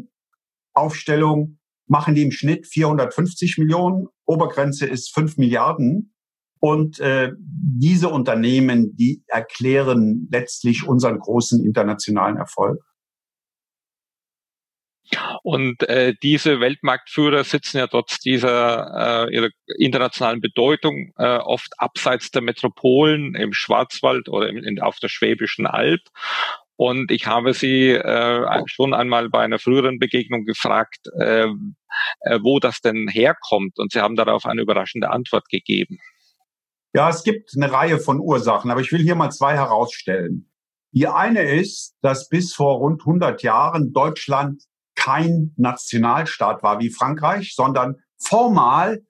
[0.72, 4.06] Aufstellung machen die im Schnitt 450 Millionen.
[4.24, 6.14] Obergrenze ist 5 Milliarden.
[6.60, 12.80] Und äh, diese Unternehmen, die erklären letztlich unseren großen internationalen Erfolg.
[15.42, 22.30] Und äh, diese Weltmarktführer sitzen ja trotz dieser äh, ihrer internationalen Bedeutung äh, oft abseits
[22.30, 26.02] der Metropolen im Schwarzwald oder im, in, auf der Schwäbischen Alb.
[26.82, 31.44] Und ich habe Sie äh, schon einmal bei einer früheren Begegnung gefragt, äh,
[32.22, 33.78] äh, wo das denn herkommt.
[33.78, 35.98] Und Sie haben darauf eine überraschende Antwort gegeben.
[36.94, 40.50] Ja, es gibt eine Reihe von Ursachen, aber ich will hier mal zwei herausstellen.
[40.92, 44.62] Die eine ist, dass bis vor rund 100 Jahren Deutschland
[44.94, 49.02] kein Nationalstaat war wie Frankreich, sondern formal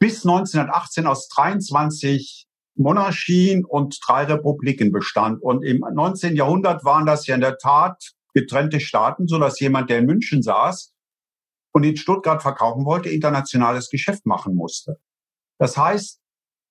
[0.00, 2.47] bis 1918 aus 23
[2.78, 5.42] Monarchien und drei Republiken bestand.
[5.42, 6.36] Und im 19.
[6.36, 10.42] Jahrhundert waren das ja in der Tat getrennte Staaten, so dass jemand, der in München
[10.42, 10.92] saß
[11.72, 14.96] und in Stuttgart verkaufen wollte, internationales Geschäft machen musste.
[15.58, 16.20] Das heißt,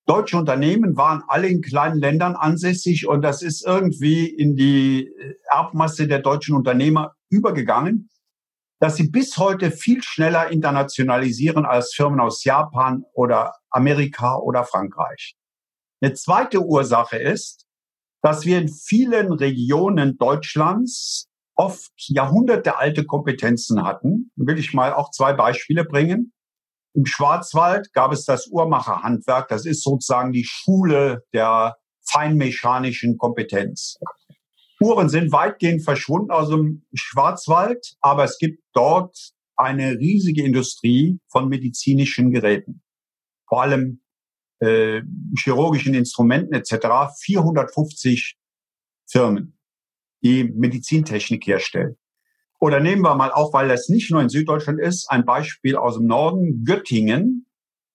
[0.06, 5.12] deutsche Unternehmen waren alle in kleinen Ländern ansässig und das ist irgendwie in die
[5.52, 8.10] Erbmasse der deutschen Unternehmer übergegangen
[8.80, 15.36] dass sie bis heute viel schneller internationalisieren als Firmen aus Japan oder Amerika oder Frankreich.
[16.02, 17.66] Eine zweite Ursache ist,
[18.22, 24.32] dass wir in vielen Regionen Deutschlands oft jahrhundertealte Kompetenzen hatten.
[24.36, 26.34] Will ich mal auch zwei Beispiele bringen.
[26.94, 29.48] Im Schwarzwald gab es das Uhrmacherhandwerk.
[29.50, 31.78] Das ist sozusagen die Schule der
[32.10, 33.98] feinmechanischen Kompetenz.
[34.80, 41.50] Uhren sind weitgehend verschwunden aus dem Schwarzwald, aber es gibt dort eine riesige Industrie von
[41.50, 42.84] medizinischen Geräten,
[43.48, 44.02] vor allem
[44.60, 45.02] äh,
[45.38, 47.14] chirurgischen Instrumenten etc.
[47.20, 48.38] 450
[49.06, 49.58] Firmen,
[50.24, 51.98] die Medizintechnik herstellen.
[52.60, 55.98] Oder nehmen wir mal auch, weil das nicht nur in Süddeutschland ist, ein Beispiel aus
[55.98, 57.46] dem Norden, Göttingen.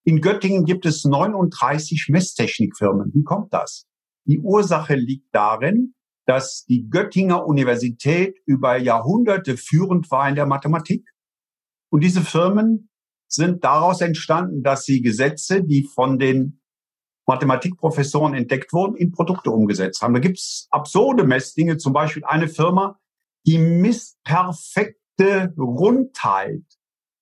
[0.05, 3.13] In Göttingen gibt es 39 Messtechnikfirmen.
[3.13, 3.87] Wie kommt das?
[4.25, 5.95] Die Ursache liegt darin,
[6.27, 11.09] dass die Göttinger Universität über Jahrhunderte führend war in der Mathematik.
[11.91, 12.89] Und diese Firmen
[13.35, 16.61] sind daraus entstanden, dass sie Gesetze, die von den
[17.27, 20.15] Mathematikprofessoren entdeckt wurden, in Produkte umgesetzt haben.
[20.15, 22.99] Da gibt's absurde Messdinge, zum Beispiel eine Firma,
[23.47, 26.63] die misst perfekte Rundheit.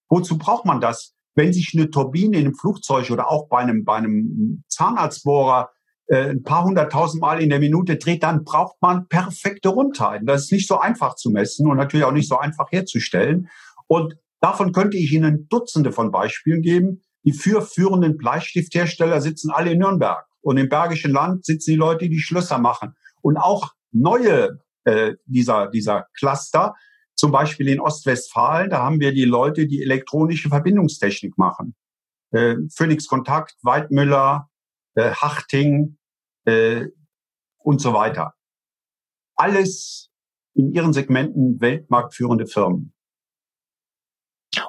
[0.09, 1.15] Wozu braucht man das?
[1.35, 5.71] Wenn sich eine Turbine in einem Flugzeug oder auch bei einem, bei einem Zahnarztbohrer
[6.07, 10.27] äh, ein paar hunderttausend Mal in der Minute dreht, dann braucht man perfekte Rundheiten.
[10.27, 13.49] Das ist nicht so einfach zu messen und natürlich auch nicht so einfach herzustellen.
[13.87, 17.03] Und davon könnte ich Ihnen Dutzende von Beispielen geben.
[17.25, 20.27] Die vier führenden Bleistifthersteller sitzen alle in Nürnberg.
[20.41, 22.95] Und im Bergischen Land sitzen die Leute, die Schlösser machen.
[23.21, 26.75] Und auch neue äh, dieser, dieser Cluster,
[27.15, 31.75] zum Beispiel in Ostwestfalen, da haben wir die Leute, die elektronische Verbindungstechnik machen.
[32.31, 34.49] Äh, Phoenix Kontakt, Weidmüller,
[34.95, 35.99] äh, Hachting,
[36.47, 36.87] äh,
[37.63, 38.35] und so weiter.
[39.37, 40.11] Alles
[40.55, 42.93] in ihren Segmenten weltmarktführende Firmen.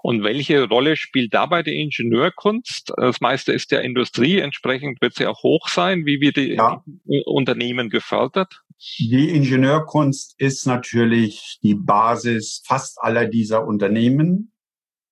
[0.03, 2.93] Und welche Rolle spielt dabei die Ingenieurkunst?
[2.97, 6.05] Das meiste ist der Industrie, entsprechend wird sie auch hoch sein.
[6.05, 6.83] Wie wird die ja.
[7.25, 8.63] Unternehmen gefördert?
[8.99, 14.53] Die Ingenieurkunst ist natürlich die Basis fast aller dieser Unternehmen.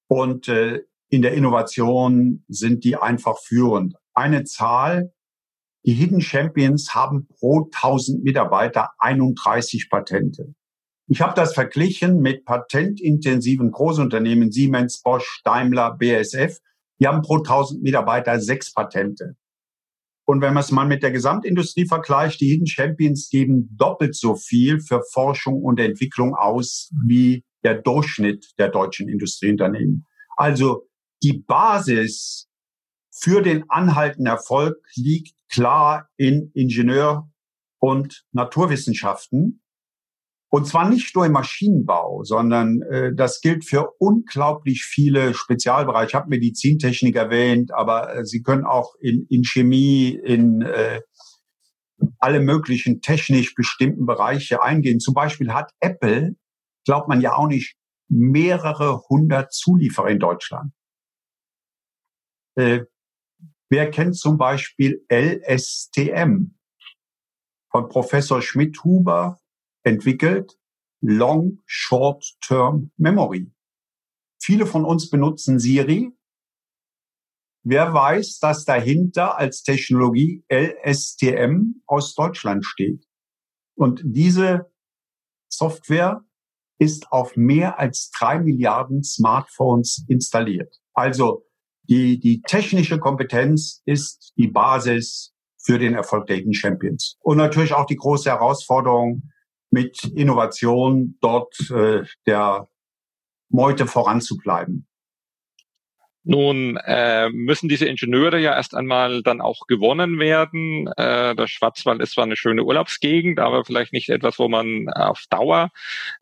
[0.07, 3.95] Und äh, in der Innovation sind die einfach führend.
[4.13, 5.13] Eine Zahl,
[5.85, 10.53] die Hidden Champions haben pro 1000 Mitarbeiter 31 Patente.
[11.11, 16.59] Ich habe das verglichen mit patentintensiven Großunternehmen Siemens, Bosch, Daimler, BASF.
[16.99, 19.35] Die haben pro 1000 Mitarbeiter sechs Patente.
[20.25, 24.35] Und wenn man es mal mit der Gesamtindustrie vergleicht, die Hidden Champions geben doppelt so
[24.35, 30.05] viel für Forschung und Entwicklung aus wie der Durchschnitt der deutschen Industrieunternehmen.
[30.37, 30.87] Also
[31.23, 32.47] die Basis
[33.09, 37.27] für den anhaltenden Erfolg liegt klar in Ingenieur-
[37.79, 39.63] und Naturwissenschaften.
[40.51, 46.07] Und zwar nicht nur im Maschinenbau, sondern äh, das gilt für unglaublich viele Spezialbereiche.
[46.07, 51.01] Ich habe Medizintechnik erwähnt, aber äh, Sie können auch in, in Chemie, in äh,
[52.17, 54.99] alle möglichen technisch bestimmten Bereiche eingehen.
[54.99, 56.35] Zum Beispiel hat Apple,
[56.85, 57.75] glaubt man ja auch nicht,
[58.07, 60.71] mehrere hundert Zulieferer in Deutschland.
[62.55, 62.85] Äh,
[63.69, 66.55] Wer kennt zum Beispiel LSTM?
[67.71, 69.39] Von Professor Schmidt-Huber
[69.89, 70.57] entwickelt
[71.01, 73.51] Long Short Term Memory.
[74.39, 76.11] Viele von uns benutzen Siri.
[77.63, 83.05] wer weiß, dass dahinter als Technologie LSTM aus Deutschland steht.
[83.75, 84.71] Und diese
[85.51, 86.23] Software
[86.79, 90.79] ist auf mehr als drei Milliarden Smartphones installiert.
[90.93, 91.45] Also
[91.83, 97.17] die, die technische Kompetenz ist die Basis für den Erfolg der Hidden Champions.
[97.19, 99.23] Und natürlich auch die große Herausforderung
[99.71, 102.67] mit Innovation dort äh, der
[103.49, 104.85] Meute voranzubleiben.
[106.23, 110.87] Nun äh, müssen diese Ingenieure ja erst einmal dann auch gewonnen werden.
[110.97, 115.23] Äh, der Schwarzwald ist zwar eine schöne Urlaubsgegend, aber vielleicht nicht etwas, wo man auf
[115.29, 115.71] Dauer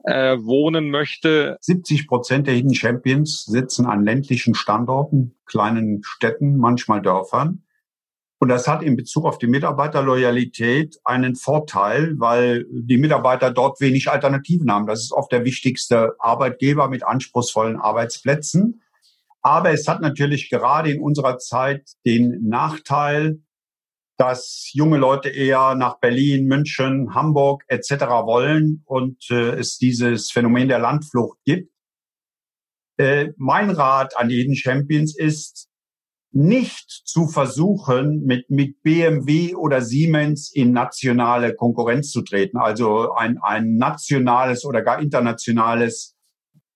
[0.06, 1.58] äh, wohnen möchte.
[1.60, 7.64] 70 Prozent der Hidden Champions sitzen an ländlichen Standorten, kleinen Städten, manchmal Dörfern.
[8.40, 14.12] Und das hat in Bezug auf die Mitarbeiterloyalität einen Vorteil, weil die Mitarbeiter dort wenig
[14.12, 14.86] Alternativen haben.
[14.86, 18.84] Das ist oft der wichtigste Arbeitgeber mit anspruchsvollen Arbeitsplätzen.
[19.42, 23.40] Aber es hat natürlich gerade in unserer Zeit den Nachteil,
[24.18, 27.92] dass junge Leute eher nach Berlin, München, Hamburg etc.
[28.26, 31.72] wollen und äh, es dieses Phänomen der Landflucht gibt.
[32.98, 35.70] Äh, mein Rat an jeden Champions ist,
[36.32, 43.40] nicht zu versuchen, mit, mit BMW oder Siemens in nationale Konkurrenz zu treten, also ein,
[43.42, 46.16] ein nationales oder gar internationales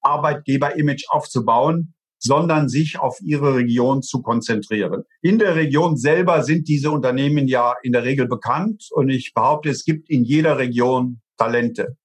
[0.02, 5.04] Arbeitgeber-Image aufzubauen, sondern sich auf ihre Region zu konzentrieren.
[5.22, 9.70] In der Region selber sind diese Unternehmen ja in der Regel bekannt und ich behaupte,
[9.70, 11.98] es gibt in jeder Region Talente.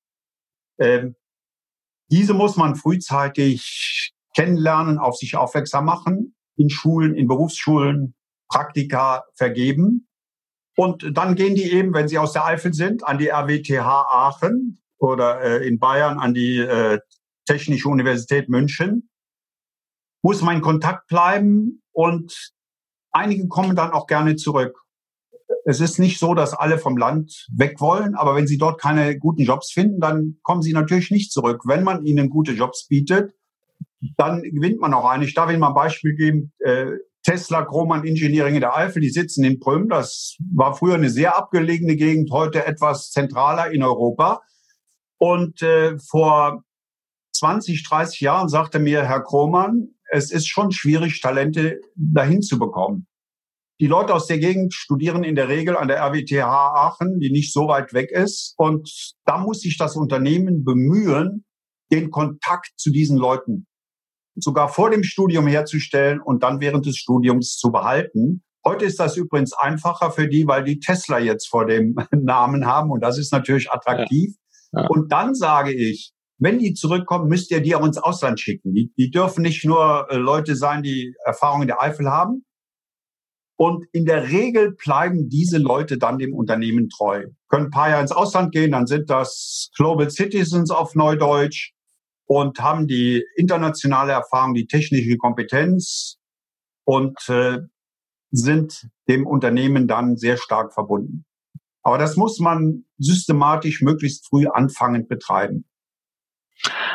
[0.78, 1.16] Ähm,
[2.10, 8.14] diese muss man frühzeitig kennenlernen, auf sich aufmerksam machen, in Schulen, in Berufsschulen,
[8.48, 10.08] Praktika vergeben.
[10.76, 14.78] Und dann gehen die eben, wenn sie aus der Eifel sind, an die RWTH Aachen
[14.98, 16.98] oder äh, in Bayern an die äh,
[17.46, 19.08] Technische Universität München
[20.26, 22.52] muss man in Kontakt bleiben und
[23.12, 24.76] einige kommen dann auch gerne zurück.
[25.64, 29.16] Es ist nicht so, dass alle vom Land weg wollen, aber wenn sie dort keine
[29.16, 31.62] guten Jobs finden, dann kommen sie natürlich nicht zurück.
[31.64, 33.35] Wenn man ihnen gute Jobs bietet,
[34.16, 35.24] dann gewinnt man auch eine.
[35.24, 36.52] Ich darf Ihnen mal ein Beispiel geben.
[36.58, 39.88] Äh, Tesla Grohmann Engineering in der Eifel, die sitzen in Prüm.
[39.88, 44.42] Das war früher eine sehr abgelegene Gegend, heute etwas zentraler in Europa.
[45.18, 46.62] Und äh, vor
[47.34, 53.08] 20, 30 Jahren sagte mir Herr Krohmann, es ist schon schwierig, Talente dahin zu bekommen.
[53.80, 57.52] Die Leute aus der Gegend studieren in der Regel an der RWTH Aachen, die nicht
[57.52, 58.54] so weit weg ist.
[58.56, 58.88] Und
[59.24, 61.44] da muss sich das Unternehmen bemühen,
[61.92, 63.66] den Kontakt zu diesen Leuten
[64.36, 68.42] sogar vor dem Studium herzustellen und dann während des Studiums zu behalten.
[68.64, 72.90] Heute ist das übrigens einfacher für die, weil die Tesla jetzt vor dem Namen haben
[72.90, 74.34] und das ist natürlich attraktiv.
[74.72, 74.82] Ja.
[74.82, 74.88] Ja.
[74.88, 78.74] Und dann sage ich, wenn die zurückkommen, müsst ihr die auch ins Ausland schicken.
[78.74, 82.44] Die, die dürfen nicht nur äh, Leute sein, die Erfahrung in der Eifel haben.
[83.58, 87.24] Und in der Regel bleiben diese Leute dann dem Unternehmen treu.
[87.48, 91.72] Können ein paar Jahre ins Ausland gehen, dann sind das Global Citizens auf Neudeutsch
[92.26, 96.18] und haben die internationale Erfahrung, die technische Kompetenz
[96.84, 97.60] und äh,
[98.30, 101.24] sind dem Unternehmen dann sehr stark verbunden.
[101.82, 105.64] Aber das muss man systematisch möglichst früh anfangend betreiben.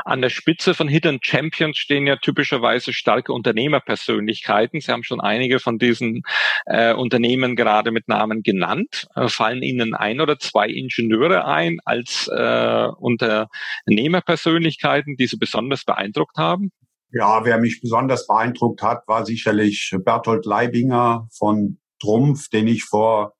[0.05, 4.79] An der Spitze von Hidden Champions stehen ja typischerweise starke Unternehmerpersönlichkeiten.
[4.81, 6.23] Sie haben schon einige von diesen
[6.65, 9.07] äh, Unternehmen gerade mit Namen genannt.
[9.15, 16.37] Äh, fallen Ihnen ein oder zwei Ingenieure ein als äh, Unternehmerpersönlichkeiten, die Sie besonders beeindruckt
[16.37, 16.71] haben?
[17.11, 23.33] Ja, wer mich besonders beeindruckt hat, war sicherlich Berthold Leibinger von Trumpf, den ich vor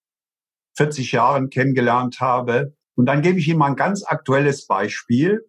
[0.78, 2.76] 40 Jahren kennengelernt habe.
[2.96, 5.46] Und dann gebe ich Ihnen mal ein ganz aktuelles Beispiel.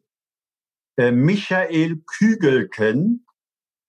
[0.97, 3.27] Äh, Michael Kügelken,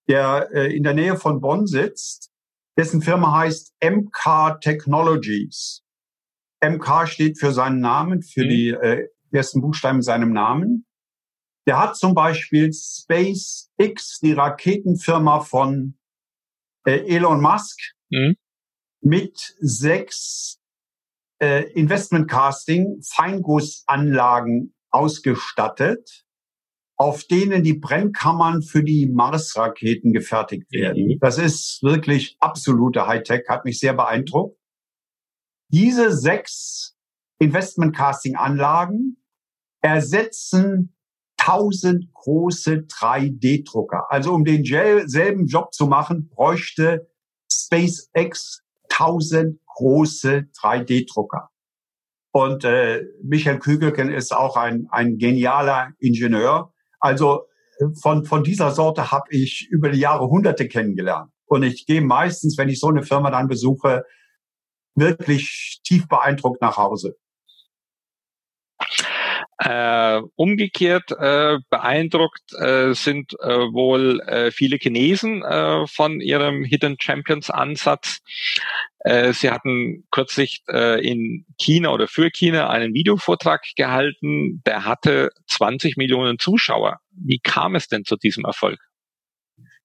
[0.07, 2.31] der äh, in der Nähe von Bonn sitzt,
[2.77, 5.83] dessen Firma heißt MK Technologies.
[6.63, 8.49] MK steht für seinen Namen, für mhm.
[8.49, 10.85] die äh, ersten Buchstaben seinem Namen.
[11.67, 15.97] Der hat zum Beispiel SpaceX, die Raketenfirma von
[16.85, 18.35] Elon Musk, mhm.
[19.01, 20.59] mit sechs
[21.39, 26.22] Investment Casting Feingussanlagen ausgestattet
[27.03, 31.07] auf denen die Brennkammern für die Mars-Raketen gefertigt werden.
[31.07, 31.19] Mhm.
[31.19, 34.57] Das ist wirklich absolute Hightech, hat mich sehr beeindruckt.
[35.67, 36.95] Diese sechs
[37.39, 39.17] Investment-Casting-Anlagen
[39.81, 40.95] ersetzen
[41.39, 44.05] 1000 große 3D-Drucker.
[44.09, 47.11] Also um den selben Job zu machen, bräuchte
[47.51, 51.49] SpaceX 1000 große 3D-Drucker.
[52.31, 56.72] Und äh, Michael Kügelken ist auch ein, ein genialer Ingenieur.
[57.03, 57.47] Also
[58.01, 61.29] von, von dieser Sorte habe ich über die Jahre Hunderte kennengelernt.
[61.45, 64.05] Und ich gehe meistens, wenn ich so eine Firma dann besuche,
[64.95, 67.17] wirklich tief beeindruckt nach Hause.
[69.59, 76.97] Äh, umgekehrt äh, beeindruckt äh, sind äh, wohl äh, viele Chinesen äh, von ihrem Hidden
[76.99, 78.19] Champions Ansatz.
[79.05, 86.39] Sie hatten kürzlich in China oder für China einen Videovortrag gehalten, der hatte 20 Millionen
[86.39, 87.01] Zuschauer.
[87.11, 88.79] Wie kam es denn zu diesem Erfolg?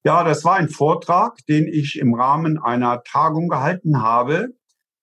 [0.05, 4.51] Ja, das war ein Vortrag, den ich im Rahmen einer Tagung gehalten habe,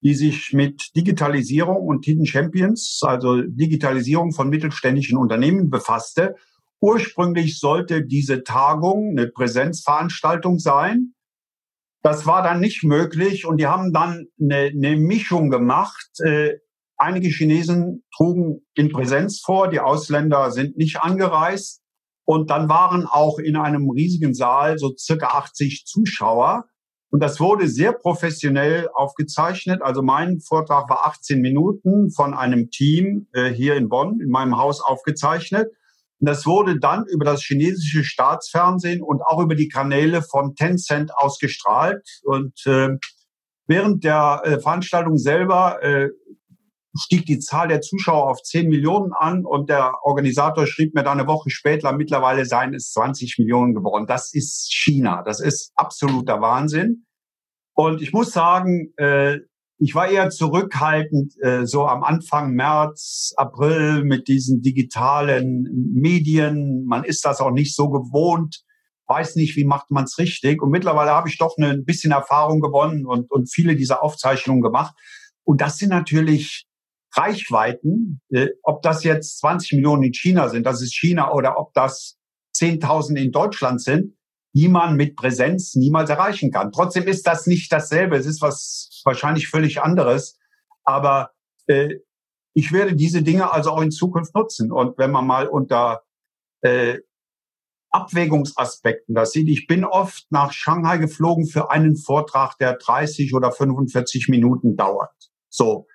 [0.06, 6.36] die sich mit Digitalisierung und Hidden Champions, also Digitalisierung von mittelständischen Unternehmen befasste.
[6.80, 11.16] Ursprünglich sollte diese Tagung eine Präsenzveranstaltung sein.
[12.04, 16.08] Das war dann nicht möglich und die haben dann eine, eine Mischung gemacht.
[16.24, 16.60] Äh,
[16.98, 21.82] einige Chinesen trugen in Präsenz vor, die Ausländer sind nicht angereist.
[22.26, 26.66] Und dann waren auch in einem riesigen Saal so circa 80 Zuschauer.
[27.16, 29.82] Und das wurde sehr professionell aufgezeichnet.
[29.82, 34.58] Also mein Vortrag war 18 Minuten von einem Team äh, hier in Bonn in meinem
[34.58, 35.70] Haus aufgezeichnet.
[36.20, 41.16] Und das wurde dann über das chinesische Staatsfernsehen und auch über die Kanäle von Tencent
[41.16, 42.06] ausgestrahlt.
[42.24, 42.98] Und äh,
[43.66, 45.80] während der äh, Veranstaltung selber
[46.98, 51.20] stieg die Zahl der Zuschauer auf 10 Millionen an und der Organisator schrieb mir dann
[51.20, 54.06] eine Woche später, mittlerweile seien es 20 Millionen geworden.
[54.06, 55.24] Das ist China.
[55.24, 57.05] Das ist absoluter Wahnsinn.
[57.76, 59.40] Und ich muss sagen, äh,
[59.78, 66.86] ich war eher zurückhaltend äh, so am Anfang März, April mit diesen digitalen Medien.
[66.86, 68.64] Man ist das auch nicht so gewohnt,
[69.08, 70.62] weiß nicht, wie macht man es richtig.
[70.62, 74.96] Und mittlerweile habe ich doch ein bisschen Erfahrung gewonnen und, und viele dieser Aufzeichnungen gemacht.
[75.44, 76.66] Und das sind natürlich
[77.14, 81.74] Reichweiten, äh, ob das jetzt 20 Millionen in China sind, das ist China, oder ob
[81.74, 82.18] das
[82.58, 84.15] 10.000 in Deutschland sind,
[84.56, 86.72] die man mit Präsenz niemals erreichen kann.
[86.72, 88.16] Trotzdem ist das nicht dasselbe.
[88.16, 90.40] Es ist was wahrscheinlich völlig anderes.
[90.86, 91.32] Aber
[91.68, 91.96] äh,
[92.54, 94.72] ich werde diese Dinge also auch in Zukunft nutzen.
[94.72, 96.04] Und wenn man mal unter
[96.62, 97.00] äh,
[97.92, 103.52] Abwägungsaspekten das sieht, ich bin oft nach Shanghai geflogen für einen Vortrag, der 30 oder
[103.52, 105.32] 45 Minuten dauert.
[105.50, 105.86] So,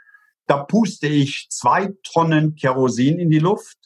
[0.46, 3.78] da puste ich zwei Tonnen Kerosin in die Luft.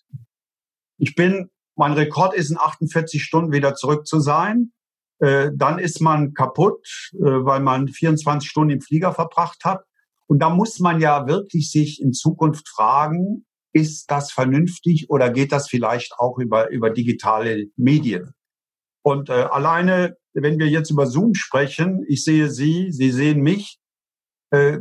[0.98, 4.72] Ich bin mein Rekord ist in 48 Stunden wieder zurück zu sein.
[5.18, 9.84] Äh, dann ist man kaputt, äh, weil man 24 Stunden im Flieger verbracht hat.
[10.26, 15.52] Und da muss man ja wirklich sich in Zukunft fragen, ist das vernünftig oder geht
[15.52, 18.34] das vielleicht auch über, über digitale Medien?
[19.02, 23.78] Und äh, alleine, wenn wir jetzt über Zoom sprechen, ich sehe Sie, Sie sehen mich,
[24.50, 24.78] äh,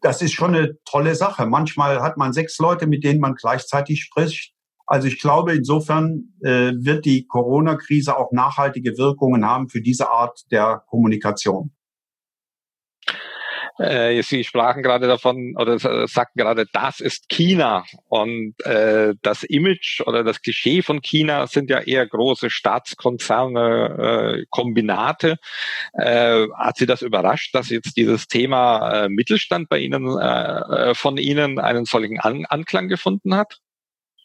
[0.00, 1.46] das ist schon eine tolle Sache.
[1.46, 4.52] Manchmal hat man sechs Leute, mit denen man gleichzeitig spricht.
[4.92, 10.40] Also ich glaube, insofern äh, wird die Corona-Krise auch nachhaltige Wirkungen haben für diese Art
[10.50, 11.72] der Kommunikation.
[13.78, 20.02] Äh, Sie sprachen gerade davon oder sagten gerade, das ist China und äh, das Image
[20.02, 25.38] oder das Klischee von China sind ja eher große Staatskonzerne, äh, Kombinate.
[25.94, 30.94] Äh, hat Sie das überrascht, dass jetzt dieses Thema äh, Mittelstand bei Ihnen äh, äh
[30.94, 33.61] von Ihnen einen solchen An Anklang gefunden hat?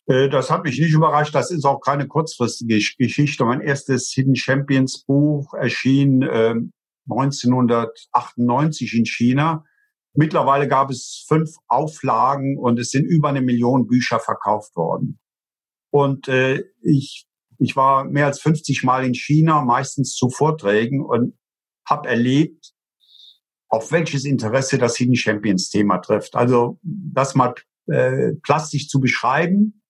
[0.08, 1.36] Äh, das hat mich nicht überrascht.
[1.36, 3.45] Das ist auch keine kurzfristige Geschichte.
[3.45, 6.55] Mein erstes Hidden Champions Buch erschien äh,
[7.10, 9.64] 1998 in China.
[10.14, 15.20] Mittlerweile gab es fünf Auflagen und es sind über eine Million Bücher verkauft worden.
[15.91, 17.28] Und äh, ich,
[17.60, 21.38] ich war mehr als 50 Mal in China, meistens zu Vorträgen und
[21.88, 22.74] habe erlebt,
[23.70, 26.36] auf welches Interesse das Hidden Champions Thema trifft.
[26.36, 27.53] Also das mal
[27.88, 29.84] äh, plastisch zu beschreiben.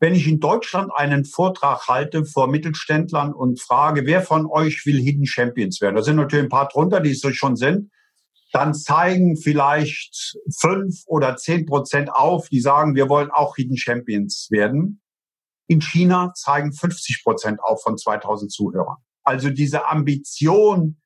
[0.00, 4.98] Wenn ich in Deutschland einen Vortrag halte vor Mittelständlern und frage, wer von euch will
[4.98, 5.96] Hidden Champions werden?
[5.96, 7.90] Da sind natürlich ein paar drunter, die es schon sind.
[8.52, 14.48] Dann zeigen vielleicht fünf oder zehn Prozent auf, die sagen, wir wollen auch Hidden Champions
[14.50, 15.02] werden.
[15.68, 18.96] In China zeigen 50 Prozent auf von 2000 Zuhörern.
[19.22, 21.00] Also diese Ambition,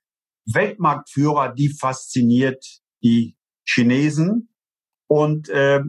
[0.46, 2.64] Weltmarktführer, die fasziniert
[3.02, 3.36] die
[3.66, 4.54] Chinesen.
[5.08, 5.80] Und äh,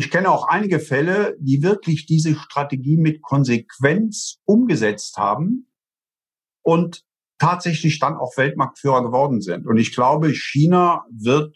[0.00, 5.70] ich kenne auch einige Fälle, die wirklich diese Strategie mit Konsequenz umgesetzt haben
[6.62, 7.04] und
[7.38, 9.66] tatsächlich dann auch Weltmarktführer geworden sind.
[9.66, 11.54] Und ich glaube, China wird,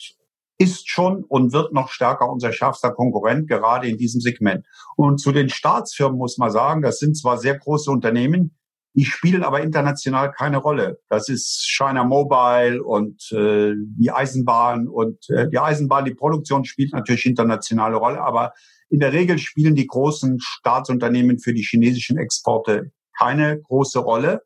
[0.58, 4.66] ist schon und wird noch stärker unser schärfster Konkurrent, gerade in diesem Segment.
[4.96, 8.58] Und zu den Staatsfirmen muss man sagen, das sind zwar sehr große Unternehmen,
[8.94, 11.00] die spielen aber international keine Rolle.
[11.08, 16.92] Das ist China Mobile und äh, die Eisenbahn und äh, die Eisenbahn, die Produktion spielt
[16.92, 18.52] natürlich internationale Rolle, aber
[18.88, 24.42] in der Regel spielen die großen Staatsunternehmen für die chinesischen Exporte keine große Rolle.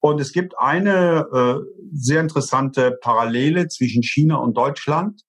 [0.00, 1.54] Und es gibt eine äh,
[1.92, 5.22] sehr interessante Parallele zwischen China und Deutschland.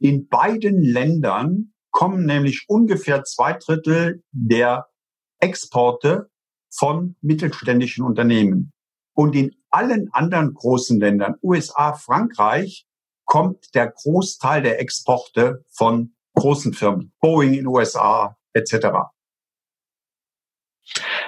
[0.00, 4.86] In beiden Ländern kommen nämlich ungefähr zwei Drittel der
[5.40, 6.30] Exporte
[6.70, 8.72] von mittelständischen Unternehmen.
[9.14, 12.86] Und in allen anderen großen Ländern, USA, Frankreich,
[13.24, 18.86] kommt der Großteil der Exporte von großen Firmen, Boeing in USA etc.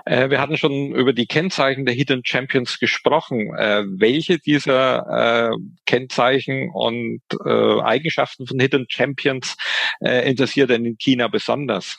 [0.05, 3.55] Äh, wir hatten schon über die Kennzeichen der Hidden Champions gesprochen.
[3.57, 9.57] Äh, welche dieser äh, Kennzeichen und äh, Eigenschaften von Hidden Champions
[10.01, 11.99] interessiert denn in China besonders?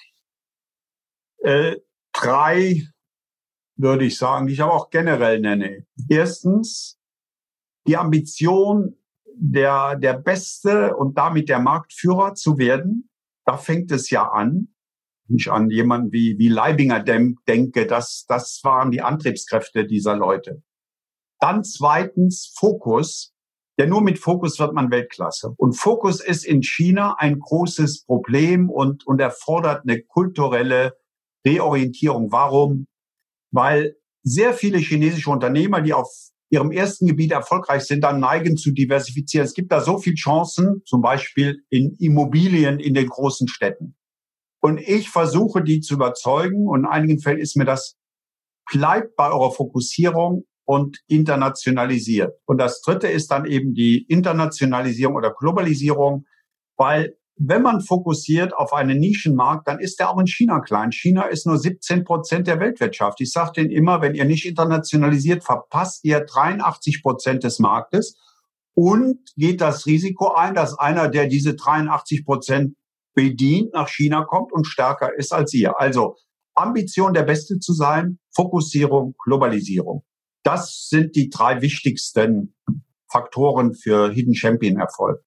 [2.14, 2.82] Drei
[3.76, 5.86] würde ich sagen, die ich aber auch generell nenne.
[6.10, 7.00] Erstens
[7.88, 8.96] die Ambition,
[9.34, 13.10] der, der Beste und damit der Marktführer zu werden.
[13.46, 14.68] Da fängt es ja an.
[15.30, 20.62] Ich an jemanden wie, wie Leibinger denke, das, das waren die Antriebskräfte dieser Leute.
[21.40, 23.34] Dann zweitens Fokus.
[23.80, 25.56] Denn nur mit Fokus wird man Weltklasse.
[25.58, 30.98] Und Fokus ist in China ein großes Problem und, und erfordert eine kulturelle
[31.46, 32.32] Reorientierung.
[32.32, 32.86] Warum?
[33.52, 36.10] Weil sehr viele chinesische Unternehmer, die auf
[36.50, 39.46] ihrem ersten Gebiet erfolgreich sind, dann neigen zu diversifizieren.
[39.46, 43.96] Es gibt da so viele Chancen, zum Beispiel in Immobilien in den großen Städten.
[44.62, 46.68] Und ich versuche, die zu überzeugen.
[46.68, 47.98] Und in einigen Fällen ist mir das,
[48.72, 52.34] bleibt bei eurer Fokussierung und internationalisiert.
[52.46, 56.26] Und das dritte ist dann eben die Internationalisierung oder Globalisierung,
[56.78, 60.92] weil wenn man fokussiert auf einen Nischenmarkt, dann ist der auch in China klein.
[60.92, 63.20] China ist nur 17 Prozent der Weltwirtschaft.
[63.22, 68.18] Ich sage denen immer, wenn ihr nicht internationalisiert, verpasst ihr 83 Prozent des Marktes
[68.74, 72.76] und geht das Risiko ein, dass einer, der diese 83 Prozent
[73.14, 75.80] bedient, nach China kommt und stärker ist als ihr.
[75.80, 76.16] Also
[76.54, 80.04] Ambition, der Beste zu sein, Fokussierung, Globalisierung.
[80.44, 82.56] Das sind die drei wichtigsten
[83.12, 85.22] Faktoren für Hidden Champion Erfolg.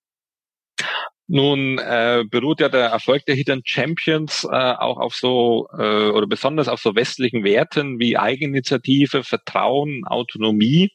[1.27, 6.27] Nun äh, beruht ja der Erfolg der Hidden Champions äh, auch auf so äh, oder
[6.27, 10.91] besonders auf so westlichen Werten wie Eigeninitiative, Vertrauen, Autonomie.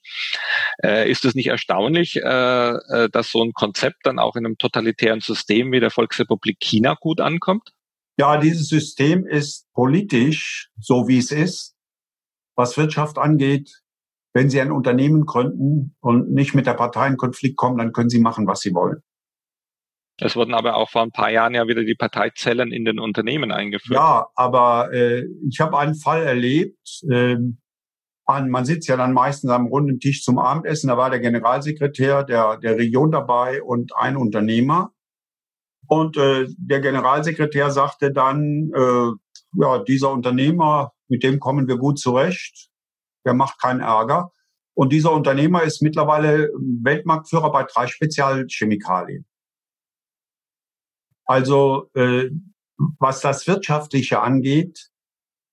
[0.83, 4.57] Äh, ist es nicht erstaunlich, äh, äh, dass so ein Konzept dann auch in einem
[4.57, 7.71] totalitären System wie der Volksrepublik China gut ankommt?
[8.19, 11.75] Ja, dieses System ist politisch so wie es ist.
[12.55, 13.81] Was Wirtschaft angeht,
[14.33, 18.09] wenn Sie ein Unternehmen gründen und nicht mit der Partei in Konflikt kommen, dann können
[18.09, 19.01] Sie machen, was Sie wollen.
[20.21, 23.51] Es wurden aber auch vor ein paar Jahren ja wieder die Parteizellen in den Unternehmen
[23.51, 23.99] eingeführt.
[23.99, 27.03] Ja, aber äh, ich habe einen Fall erlebt.
[27.09, 27.37] Äh,
[28.27, 30.89] man sitzt ja dann meistens am runden Tisch zum Abendessen.
[30.89, 34.91] Da war der Generalsekretär der, der Region dabei und ein Unternehmer.
[35.87, 39.11] Und äh, der Generalsekretär sagte dann, äh,
[39.59, 42.69] ja, dieser Unternehmer, mit dem kommen wir gut zurecht.
[43.25, 44.31] Der macht keinen Ärger.
[44.75, 46.51] Und dieser Unternehmer ist mittlerweile
[46.83, 49.25] Weltmarktführer bei drei Spezialchemikalien.
[51.29, 52.31] Also äh,
[52.97, 54.89] was das Wirtschaftliche angeht,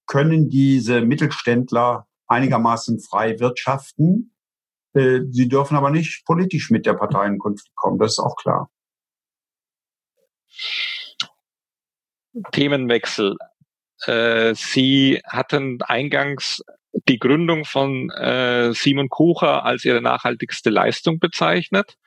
[0.06, 4.34] können diese Mittelständler einigermaßen frei wirtschaften.
[4.94, 8.36] Äh, sie dürfen aber nicht politisch mit der Partei in Konflikt kommen, das ist auch
[8.36, 8.70] klar.
[12.52, 13.36] Themenwechsel.
[14.06, 16.62] Äh, Sie hatten eingangs
[17.06, 21.98] die Gründung von äh, Simon Kucher als ihre nachhaltigste Leistung bezeichnet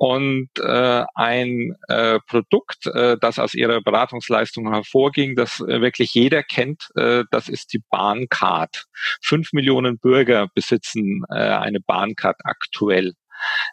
[0.00, 6.42] und äh, ein äh, Produkt, äh, das aus ihrer Beratungsleistung hervorging, das äh, wirklich jeder
[6.42, 8.86] kennt, äh, das ist die Bahncard.
[9.20, 13.12] Fünf Millionen Bürger besitzen äh, eine Bahncard aktuell.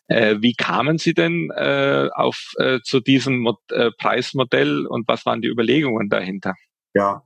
[0.08, 5.26] Äh, wie kamen Sie denn äh, auf äh, zu diesem Mod äh, Preismodell und was
[5.26, 6.56] waren die Überlegungen dahinter?
[6.94, 7.24] Ja,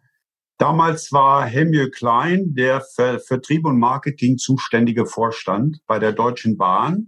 [0.59, 7.07] damals war Helmut Klein der für Vertrieb und Marketing zuständige Vorstand bei der Deutschen Bahn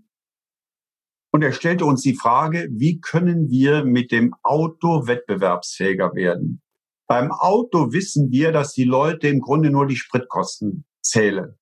[1.34, 6.62] und er stellte uns die Frage, wie können wir mit dem Auto wettbewerbsfähiger werden?
[7.08, 11.58] Beim Auto wissen wir, dass die Leute im Grunde nur die Spritkosten zählen.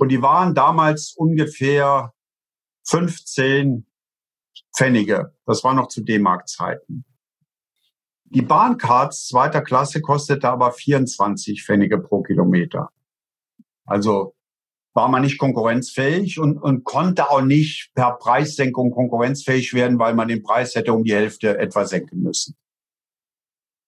[0.00, 2.12] Und die waren damals ungefähr
[2.88, 3.86] 15
[4.76, 5.32] Pfennige.
[5.46, 7.04] Das war noch zu D-Mark-Zeiten.
[8.24, 12.90] Die Bahncards zweiter Klasse kostete aber 24 Pfennige pro Kilometer.
[13.84, 14.35] Also
[14.96, 20.26] war man nicht konkurrenzfähig und, und konnte auch nicht per Preissenkung konkurrenzfähig werden, weil man
[20.26, 22.56] den Preis hätte um die Hälfte etwa senken müssen.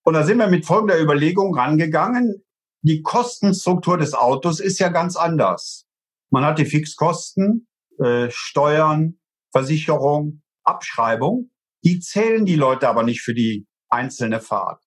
[0.05, 2.45] Und da sind wir mit folgender Überlegung rangegangen.
[2.83, 5.87] Die Kostenstruktur des Autos ist ja ganz anders.
[6.31, 7.67] Man hat die Fixkosten,
[7.99, 9.19] äh, Steuern,
[9.51, 11.51] Versicherung, Abschreibung.
[11.85, 14.83] Die zählen die Leute aber nicht für die einzelne Fahrt.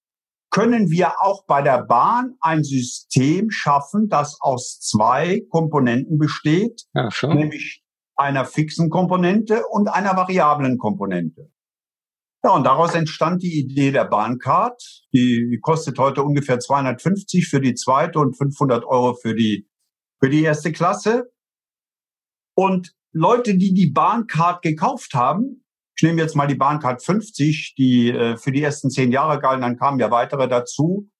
[0.52, 7.10] Können wir auch bei der Bahn ein System schaffen, das aus zwei Komponenten besteht, ja,
[7.24, 7.84] nämlich
[8.16, 11.50] einer fixen Komponente und einer variablen Komponente.
[12.44, 14.82] Ja, und daraus entstand die Idee der Bahncard.
[15.14, 19.70] Die, kostet heute ungefähr 250 für die zweite und 500 Euro für die,
[20.20, 21.32] für die erste Klasse.
[22.56, 25.61] Und Leute, die die Bahncard gekauft haben,
[26.02, 29.62] ich nehme jetzt mal die Bahncard 50, die äh, für die ersten zehn Jahre galten,
[29.62, 31.12] dann kamen ja weitere dazu,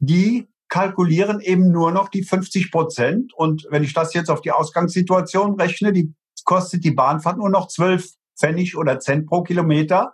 [0.00, 3.32] die kalkulieren eben nur noch die 50 Prozent.
[3.32, 6.12] Und wenn ich das jetzt auf die Ausgangssituation rechne, die
[6.44, 10.12] kostet die Bahnfahrt nur noch 12 Pfennig oder Cent pro Kilometer.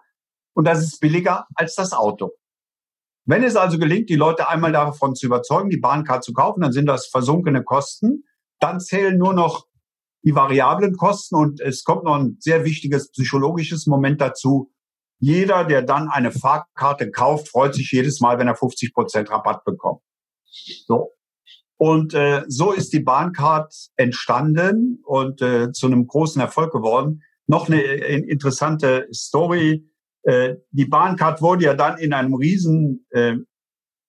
[0.53, 2.33] Und das ist billiger als das Auto.
[3.25, 6.73] Wenn es also gelingt, die Leute einmal davon zu überzeugen, die Bahncard zu kaufen, dann
[6.73, 8.25] sind das versunkene Kosten.
[8.61, 9.66] Dann zählen nur noch
[10.27, 14.73] die variablen Kosten und es kommt noch ein sehr wichtiges psychologisches Moment dazu.
[15.21, 19.65] Jeder, der dann eine Fahrkarte kauft, freut sich jedes Mal, wenn er 50 Prozent Rabatt
[19.65, 20.03] bekommt.
[20.87, 21.13] So.
[21.79, 27.23] Und äh, so ist die Bahncard entstanden und äh, zu einem großen Erfolg geworden.
[27.47, 29.89] Noch eine äh, interessante Story.
[30.23, 33.37] Äh, die Bahncard wurde ja dann in einem riesen äh,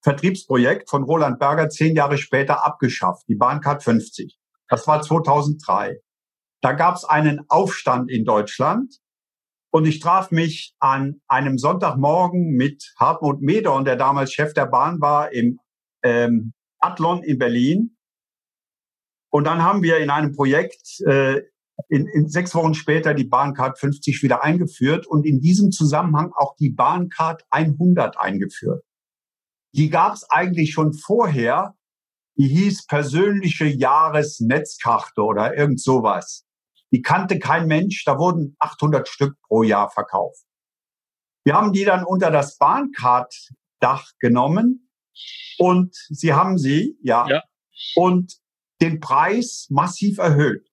[0.01, 3.27] Vertriebsprojekt von Roland Berger zehn Jahre später abgeschafft.
[3.27, 4.39] Die Bahncard 50.
[4.67, 6.01] Das war 2003.
[6.67, 8.99] Da gab es einen Aufstand in Deutschland
[9.71, 14.99] und ich traf mich an einem Sonntagmorgen mit Hartmut Meder, der damals Chef der Bahn
[14.99, 15.61] war, im
[16.03, 17.95] ähm, Athlon in Berlin.
[19.29, 21.41] Und dann haben wir in einem Projekt äh,
[21.87, 26.57] in, in sechs Wochen später die Bahncard 50 wieder eingeführt und in diesem Zusammenhang auch
[26.57, 28.83] die Bahncard 100 eingeführt.
[29.73, 31.75] Die gab es eigentlich schon vorher.
[32.35, 36.43] Die hieß persönliche Jahresnetzkarte oder irgend sowas.
[36.91, 38.03] Die kannte kein Mensch.
[38.05, 40.43] Da wurden 800 Stück pro Jahr verkauft.
[41.43, 44.89] Wir haben die dann unter das Bahncard-Dach genommen
[45.57, 47.43] und sie haben sie, ja, ja,
[47.95, 48.33] und
[48.81, 50.67] den Preis massiv erhöht.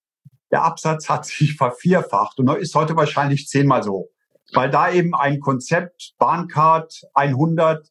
[0.50, 4.10] Der Absatz hat sich vervierfacht und ist heute wahrscheinlich zehnmal so,
[4.52, 7.88] weil da eben ein Konzept Bahncard 100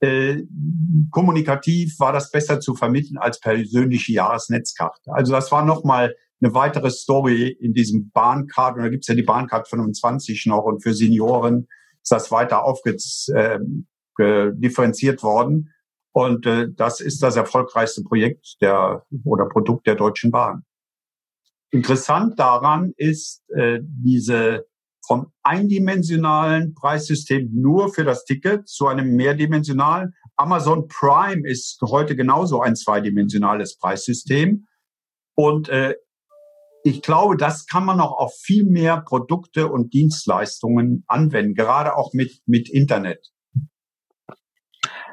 [0.00, 0.42] äh,
[1.10, 5.12] kommunikativ war das besser zu vermitteln als persönliche Jahresnetzkarte.
[5.12, 8.76] Also das war nochmal eine weitere Story in diesem Bahncard.
[8.76, 11.68] Und da gibt's ja die Bahncard 25 noch und für Senioren
[12.02, 15.72] ist das weiter aufgedifferenziert äh, worden.
[16.12, 20.64] Und äh, das ist das erfolgreichste Projekt der oder Produkt der Deutschen Bahn.
[21.70, 24.66] Interessant daran ist äh, diese
[25.06, 30.14] vom eindimensionalen Preissystem nur für das Ticket zu einem mehrdimensionalen.
[30.36, 34.66] Amazon Prime ist heute genauso ein zweidimensionales Preissystem.
[35.34, 35.94] Und äh,
[36.86, 42.12] ich glaube, das kann man auch auf viel mehr Produkte und Dienstleistungen anwenden, gerade auch
[42.12, 43.26] mit, mit Internet.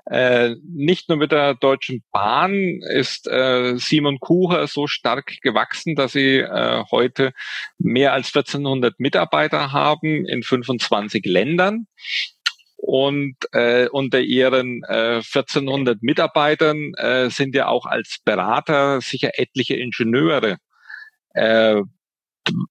[0.05, 6.11] Äh, nicht nur mit der Deutschen Bahn ist äh, Simon Kucher so stark gewachsen, dass
[6.11, 7.31] sie äh, heute
[7.79, 11.87] mehr als 1400 Mitarbeiter haben in 25 Ländern.
[12.75, 19.75] Und äh, unter ihren äh, 1400 Mitarbeitern äh, sind ja auch als Berater sicher etliche
[19.75, 20.57] Ingenieure
[21.33, 21.81] äh,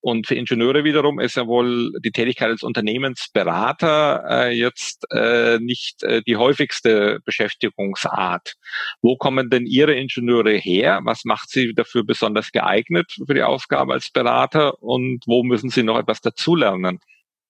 [0.01, 6.03] und für Ingenieure wiederum ist ja wohl die Tätigkeit als Unternehmensberater äh, jetzt äh, nicht
[6.03, 8.55] äh, die häufigste Beschäftigungsart.
[9.01, 11.01] Wo kommen denn Ihre Ingenieure her?
[11.05, 15.83] Was macht Sie dafür besonders geeignet für die Aufgabe als Berater und wo müssen Sie
[15.83, 16.99] noch etwas dazulernen?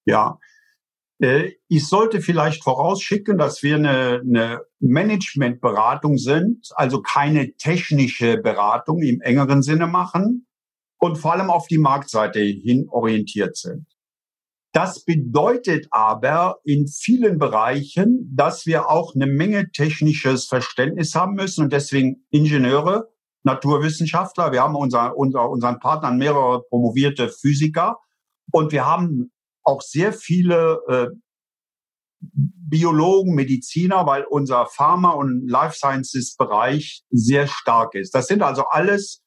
[0.04, 0.38] Ja,
[1.20, 9.02] äh, ich sollte vielleicht vorausschicken, dass wir eine, eine Managementberatung sind, also keine technische Beratung
[9.02, 10.46] im engeren Sinne machen,
[11.02, 13.86] und vor allem auf die Marktseite hin orientiert sind.
[14.72, 21.64] Das bedeutet aber in vielen Bereichen, dass wir auch eine Menge technisches Verständnis haben müssen
[21.64, 23.10] und deswegen Ingenieure,
[23.42, 27.98] Naturwissenschaftler, wir haben unser, unser, unseren Partnern mehrere promovierte Physiker
[28.52, 29.32] und wir haben
[29.64, 31.08] auch sehr viele äh,
[32.20, 38.14] Biologen, Mediziner, weil unser Pharma- und Life Sciences Bereich sehr stark ist.
[38.14, 39.22] Das sind also alles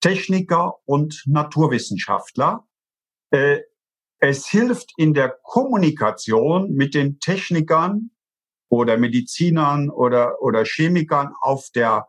[0.00, 2.66] Techniker und Naturwissenschaftler.
[3.30, 3.60] Äh,
[4.18, 8.10] es hilft in der Kommunikation mit den Technikern
[8.68, 12.08] oder Medizinern oder, oder Chemikern auf der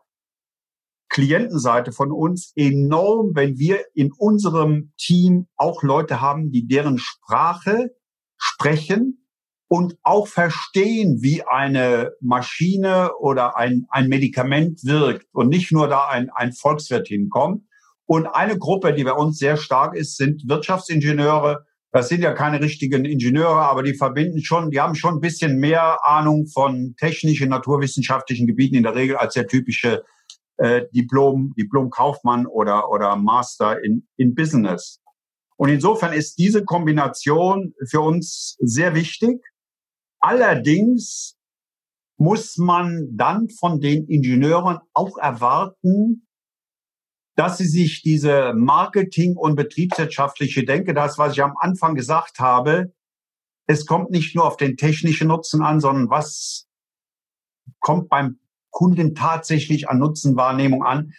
[1.08, 7.94] Klientenseite von uns enorm, wenn wir in unserem Team auch Leute haben, die deren Sprache
[8.38, 9.26] sprechen
[9.68, 16.08] und auch verstehen, wie eine Maschine oder ein, ein Medikament wirkt und nicht nur da
[16.08, 17.64] ein, ein Volkswirt hinkommt.
[18.06, 22.60] Und eine Gruppe, die bei uns sehr stark ist, sind Wirtschaftsingenieure Das sind ja keine
[22.60, 27.50] richtigen Ingenieure, aber die verbinden schon, die haben schon ein bisschen mehr Ahnung von technischen,
[27.50, 30.02] naturwissenschaftlichen Gebieten in der Regel als der typische
[30.56, 35.00] äh, Diplom, Diplom-Kaufmann oder, oder Master in, in Business.
[35.56, 39.44] Und insofern ist diese Kombination für uns sehr wichtig.
[40.18, 41.36] Allerdings
[42.16, 46.26] muss man dann von den Ingenieuren auch erwarten,
[47.34, 52.92] dass sie sich diese Marketing- und betriebswirtschaftliche Denke, das, was ich am Anfang gesagt habe,
[53.66, 56.68] es kommt nicht nur auf den technischen Nutzen an, sondern was
[57.80, 58.38] kommt beim
[58.70, 61.12] Kunden tatsächlich an Nutzenwahrnehmung an.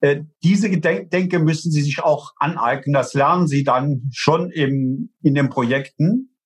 [0.00, 2.92] Äh, diese Denke müssen Sie sich auch aneignen.
[2.92, 6.36] Das lernen Sie dann schon im, in den Projekten.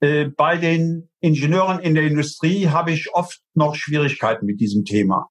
[0.00, 5.28] Äh, bei den Ingenieuren in der Industrie habe ich oft noch Schwierigkeiten mit diesem Thema,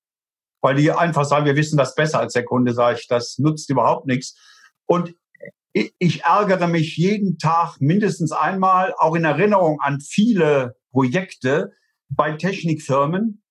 [0.63, 3.69] weil die einfach sagen, wir wissen das besser als der Kunde, sage ich, das nutzt
[3.69, 4.39] überhaupt nichts.
[4.85, 5.13] Und
[5.73, 11.73] ich ärgere mich jeden Tag mindestens einmal, auch in Erinnerung an viele Projekte
[12.09, 13.43] bei Technikfirmen,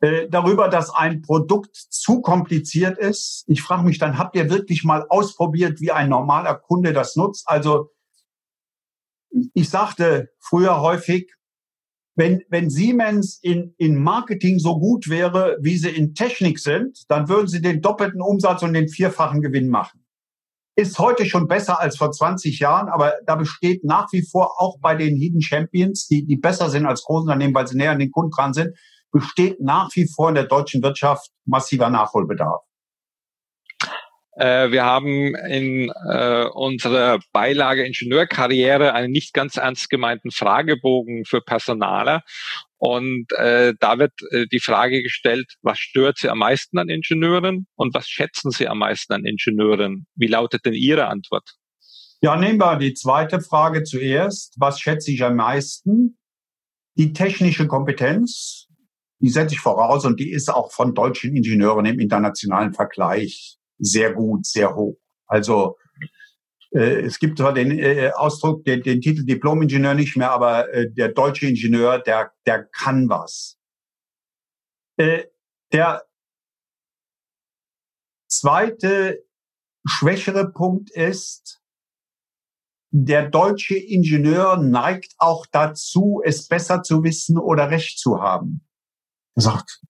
[0.00, 3.44] äh, darüber, dass ein Produkt zu kompliziert ist.
[3.46, 7.44] Ich frage mich dann, habt ihr wirklich mal ausprobiert, wie ein normaler Kunde das nutzt?
[7.46, 7.92] Also
[9.54, 11.32] ich sagte früher häufig,
[12.14, 17.28] wenn, wenn Siemens in, in Marketing so gut wäre, wie sie in Technik sind, dann
[17.28, 20.04] würden sie den doppelten Umsatz und den vierfachen Gewinn machen.
[20.74, 24.78] Ist heute schon besser als vor 20 Jahren, aber da besteht nach wie vor auch
[24.80, 28.10] bei den Hidden Champions, die, die besser sind als Großunternehmen, weil sie näher an den
[28.10, 28.74] Kunden dran sind,
[29.10, 32.62] besteht nach wie vor in der deutschen Wirtschaft massiver Nachholbedarf.
[34.34, 41.40] Äh, wir haben in äh, unserer Beilage Ingenieurkarriere einen nicht ganz ernst gemeinten Fragebogen für
[41.40, 42.22] Personaler.
[42.78, 47.66] Und äh, da wird äh, die Frage gestellt, was stört Sie am meisten an Ingenieuren
[47.76, 50.06] und was schätzen Sie am meisten an Ingenieuren?
[50.16, 51.54] Wie lautet denn Ihre Antwort?
[52.22, 54.54] Ja, nehmen wir die zweite Frage zuerst.
[54.58, 56.18] Was schätze ich am meisten?
[56.96, 58.68] Die technische Kompetenz,
[59.20, 64.14] die setze ich voraus und die ist auch von deutschen Ingenieuren im internationalen Vergleich sehr
[64.14, 64.96] gut, sehr hoch.
[65.26, 65.76] Also
[66.72, 70.90] äh, es gibt zwar den äh, Ausdruck, den, den Titel Diplom-Ingenieur nicht mehr, aber äh,
[70.90, 73.58] der deutsche Ingenieur, der, der kann was.
[74.96, 75.24] Äh,
[75.72, 76.04] der
[78.28, 79.24] zweite
[79.86, 81.60] schwächere Punkt ist,
[82.94, 88.66] der deutsche Ingenieur neigt auch dazu, es besser zu wissen oder recht zu haben.
[89.34, 89.82] Er sagt,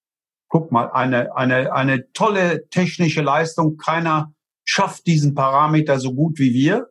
[0.53, 4.35] guck mal, eine, eine, eine tolle technische Leistung, keiner
[4.65, 6.89] schafft diesen Parameter so gut wie wir.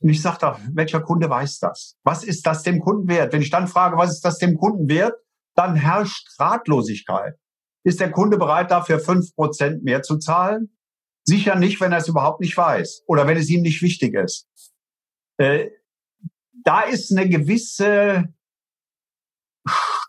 [0.00, 1.96] Und ich sage da, welcher Kunde weiß das?
[2.02, 3.32] Was ist das dem Kunden wert?
[3.32, 5.14] Wenn ich dann frage, was ist das dem Kunden wert,
[5.54, 7.36] dann herrscht Ratlosigkeit.
[7.84, 10.76] Ist der Kunde bereit, dafür fünf Prozent mehr zu zahlen?
[11.22, 14.48] Sicher nicht, wenn er es überhaupt nicht weiß oder wenn es ihm nicht wichtig ist.
[15.36, 15.68] Äh,
[16.64, 18.34] da ist eine gewisse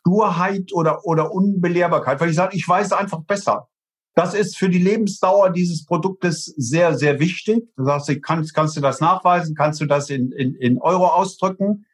[0.04, 3.70] Sturheit oder, oder Unbelehrbarkeit, weil ich sage, ich weiß einfach besser.
[4.16, 7.68] Das ist für die Lebensdauer dieses Produktes sehr, sehr wichtig.
[7.76, 9.56] Du sagst, kannst, kannst du das nachweisen?
[9.56, 11.86] Kannst du das in, in, in Euro ausdrücken?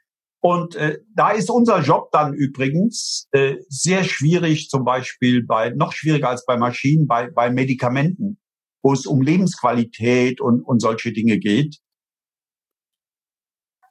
[0.42, 5.94] Und äh, da ist unser Job dann übrigens äh, sehr schwierig, zum Beispiel bei, noch
[5.94, 8.40] schwieriger als bei Maschinen, bei, bei Medikamenten,
[8.82, 11.80] wo es um Lebensqualität und, und solche Dinge geht.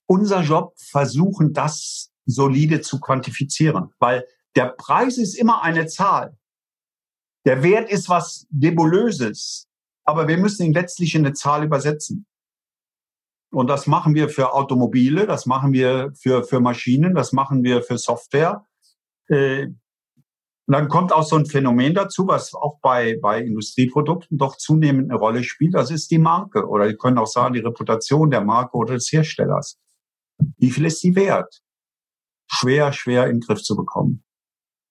[0.06, 6.36] Unser Job versuchen, das solide zu quantifizieren, weil der Preis ist immer eine Zahl.
[7.46, 9.68] Der Wert ist was Nebulöses,
[10.04, 12.26] aber wir müssen ihn letztlich in eine Zahl übersetzen.
[13.50, 17.82] Und das machen wir für Automobile, das machen wir für, für Maschinen, das machen wir
[17.82, 18.66] für Software.
[19.28, 19.68] Äh,
[20.68, 25.10] und dann kommt auch so ein Phänomen dazu, was auch bei, bei Industrieprodukten doch zunehmend
[25.10, 25.72] eine Rolle spielt.
[25.74, 29.10] Das ist die Marke oder wir können auch sagen, die Reputation der Marke oder des
[29.10, 29.78] Herstellers.
[30.58, 31.62] Wie viel ist die wert?
[32.49, 34.24] Schwer, schwer in den Griff zu bekommen.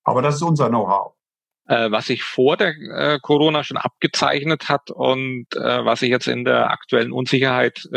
[0.03, 1.17] Aber das ist unser Know-how.
[1.67, 6.27] Äh, was sich vor der äh, Corona schon abgezeichnet hat und äh, was sich jetzt
[6.27, 7.87] in der aktuellen Unsicherheit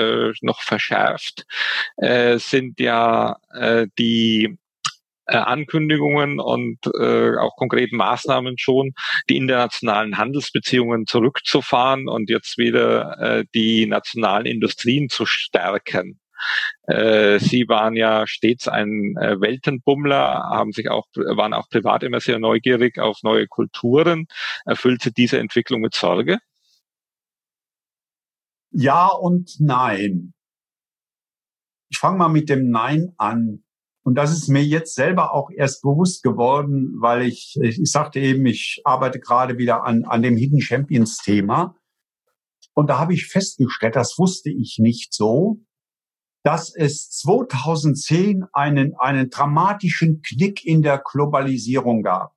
[0.43, 1.45] noch verschärft,
[1.97, 3.37] sind ja
[3.99, 4.59] die
[5.27, 8.93] Ankündigungen und auch konkreten Maßnahmen schon,
[9.29, 16.21] die internationalen Handelsbeziehungen zurückzufahren und jetzt wieder die nationalen Industrien zu stärken.
[16.84, 22.20] Äh, Sie waren ja stets ein äh, Weltenbummler, haben sich auch, waren auch privat immer
[22.20, 24.26] sehr neugierig auf neue Kulturen.
[24.64, 26.38] Erfüllt Sie diese Entwicklung mit Sorge?
[28.72, 30.32] Ja und nein.
[31.91, 33.64] Ich fange mal mit dem Nein an.
[34.03, 38.20] Und das ist mir jetzt selber auch erst bewusst geworden, weil ich, ich, ich sagte
[38.20, 41.76] eben, ich arbeite gerade wieder an, an dem Hidden Champions Thema.
[42.74, 45.61] Und da habe ich festgestellt, das wusste ich nicht so,
[46.43, 52.34] dass es 2010 einen, einen dramatischen Knick in der Globalisierung gab.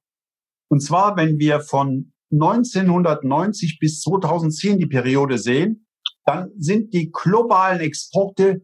[0.70, 5.88] Und zwar, wenn wir von 1990 bis 2010 die Periode sehen,
[6.26, 8.62] dann sind die globalen Exporte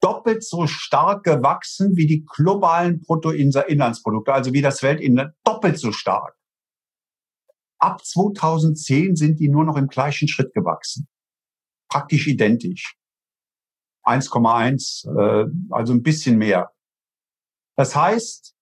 [0.00, 6.36] doppelt so stark gewachsen wie die globalen Bruttoinlandsprodukte, also wie das Weltinland, doppelt so stark.
[7.78, 11.08] Ab 2010 sind die nur noch im gleichen Schritt gewachsen.
[11.88, 12.96] Praktisch identisch.
[14.06, 16.72] 1,1, äh, also ein bisschen mehr.
[17.76, 18.54] Das heißt,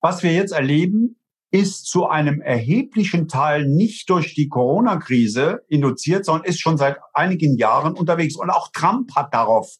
[0.00, 1.16] was wir jetzt erleben,
[1.52, 7.56] ist zu einem erheblichen Teil nicht durch die Corona-Krise induziert, sondern ist schon seit einigen
[7.56, 8.36] Jahren unterwegs.
[8.36, 9.76] Und auch Trump hat darauf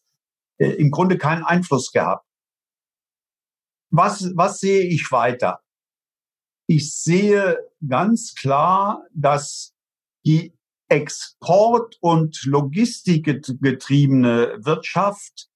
[0.57, 2.25] äh, im Grunde keinen Einfluss gehabt.
[3.89, 5.61] Was, was sehe ich weiter?
[6.67, 7.57] Ich sehe
[7.87, 9.73] ganz klar, dass
[10.25, 10.53] die
[10.91, 15.47] Export- und Logistikgetriebene Wirtschaft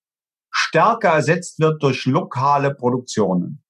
[0.50, 3.62] stärker ersetzt wird durch lokale Produktionen.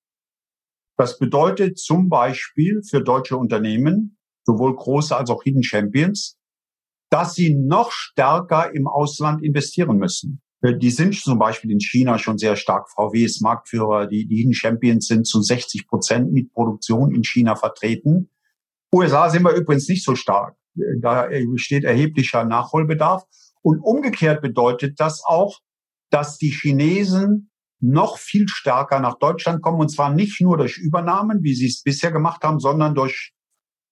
[0.95, 6.38] Das bedeutet zum Beispiel für deutsche Unternehmen, sowohl große als auch Hidden Champions,
[7.09, 10.43] dass sie noch stärker im Ausland investieren müssen.
[10.63, 12.91] Die sind zum Beispiel in China schon sehr stark.
[12.91, 14.05] VW ist Marktführer.
[14.05, 18.30] Die, die Hidden Champions sind zu 60 Prozent mit Produktion in China vertreten.
[18.93, 20.55] USA sind wir übrigens nicht so stark.
[21.02, 23.24] Da besteht erheblicher Nachholbedarf.
[23.62, 25.60] Und umgekehrt bedeutet das auch,
[26.10, 27.50] dass die Chinesen
[27.80, 29.80] noch viel stärker nach Deutschland kommen.
[29.80, 33.34] Und zwar nicht nur durch Übernahmen, wie sie es bisher gemacht haben, sondern durch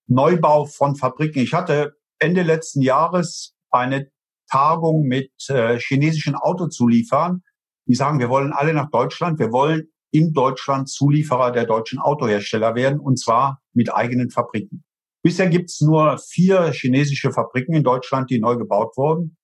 [0.07, 1.39] Neubau von Fabriken.
[1.39, 4.09] Ich hatte Ende letzten Jahres eine
[4.49, 7.41] Tagung mit äh, chinesischen Autozulieferern.
[7.87, 9.39] Die sagen, wir wollen alle nach Deutschland.
[9.39, 14.83] Wir wollen in Deutschland Zulieferer der deutschen Autohersteller werden, und zwar mit eigenen Fabriken.
[15.23, 19.37] Bisher gibt es nur vier chinesische Fabriken in Deutschland, die neu gebaut wurden.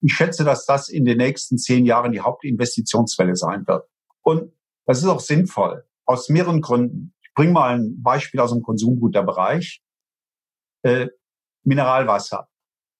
[0.00, 3.86] Ich schätze, dass das in den nächsten zehn Jahren die Hauptinvestitionswelle sein wird.
[4.22, 4.52] Und
[4.86, 7.14] das ist auch sinnvoll, aus mehreren Gründen.
[7.22, 9.82] Ich bringe mal ein Beispiel aus dem Konsumgüterbereich.
[10.82, 11.08] Äh,
[11.64, 12.48] Mineralwasser.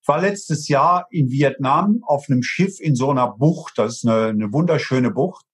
[0.03, 3.79] Ich war letztes Jahr in Vietnam auf einem Schiff in so einer Bucht.
[3.79, 5.47] Das ist eine, eine wunderschöne Bucht.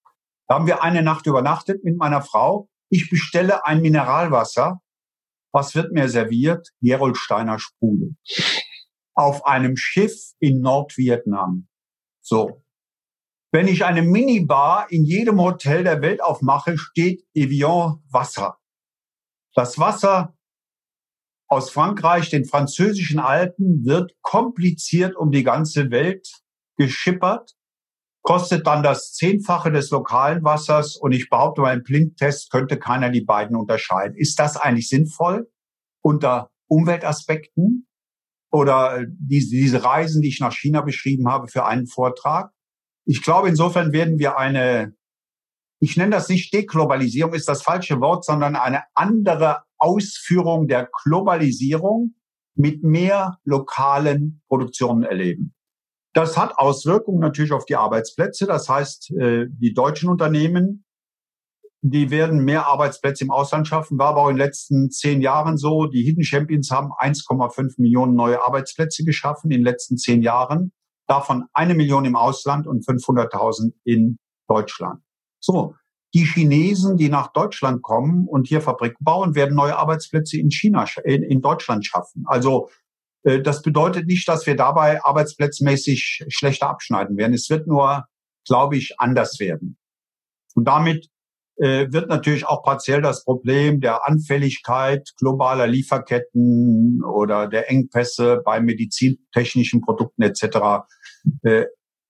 [0.47, 2.69] Da haben wir eine Nacht übernachtet mit meiner Frau.
[2.89, 4.81] Ich bestelle ein Mineralwasser
[5.53, 6.69] was wird mir serviert?
[6.81, 8.15] Gerolsteiner Sprudel.
[9.13, 11.67] Auf einem Schiff in Nordvietnam.
[12.21, 12.63] So.
[13.51, 18.57] Wenn ich eine Minibar in jedem Hotel der Welt aufmache, steht Evian Wasser.
[19.53, 20.35] Das Wasser
[21.47, 26.27] aus Frankreich, den französischen Alpen, wird kompliziert um die ganze Welt
[26.77, 27.53] geschippert
[28.23, 33.23] kostet dann das Zehnfache des lokalen Wassers und ich behaupte, beim Blinktest könnte keiner die
[33.23, 34.15] beiden unterscheiden.
[34.15, 35.51] Ist das eigentlich sinnvoll
[36.01, 37.87] unter Umweltaspekten
[38.49, 42.51] oder diese, diese Reisen, die ich nach China beschrieben habe für einen Vortrag?
[43.05, 44.95] Ich glaube, insofern werden wir eine,
[45.81, 52.15] ich nenne das nicht Deglobalisierung, ist das falsche Wort, sondern eine andere Ausführung der Globalisierung
[52.55, 55.52] mit mehr lokalen Produktionen erleben.
[56.13, 58.45] Das hat Auswirkungen natürlich auf die Arbeitsplätze.
[58.45, 60.85] Das heißt, äh, die deutschen Unternehmen,
[61.81, 63.97] die werden mehr Arbeitsplätze im Ausland schaffen.
[63.97, 65.87] War aber auch in den letzten zehn Jahren so.
[65.87, 70.71] Die Hidden Champions haben 1,5 Millionen neue Arbeitsplätze geschaffen in den letzten zehn Jahren.
[71.07, 75.01] Davon eine Million im Ausland und 500.000 in Deutschland.
[75.39, 75.75] So.
[76.15, 80.85] Die Chinesen, die nach Deutschland kommen und hier Fabriken bauen, werden neue Arbeitsplätze in China,
[81.03, 82.23] in, in Deutschland schaffen.
[82.27, 82.82] Also äh,
[83.23, 87.33] das bedeutet nicht, dass wir dabei arbeitsplatzmäßig schlechter abschneiden werden.
[87.33, 88.05] Es wird nur,
[88.45, 89.77] glaube ich, anders werden.
[90.55, 91.07] Und damit
[91.57, 98.59] äh, wird natürlich auch partiell das Problem der Anfälligkeit globaler Lieferketten oder der Engpässe bei
[98.59, 100.85] medizintechnischen Produkten etc.
[101.43, 101.65] Äh,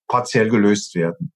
[0.07, 1.33] partiell gelöst werden.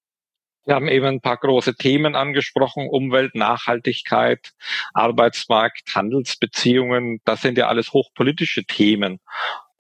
[0.66, 4.52] Wir haben eben ein paar große Themen angesprochen, Umwelt, Nachhaltigkeit,
[4.94, 7.20] Arbeitsmarkt, Handelsbeziehungen.
[7.24, 9.20] Das sind ja alles hochpolitische Themen.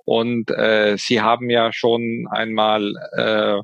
[0.07, 3.59] Und äh, Sie haben ja schon einmal äh,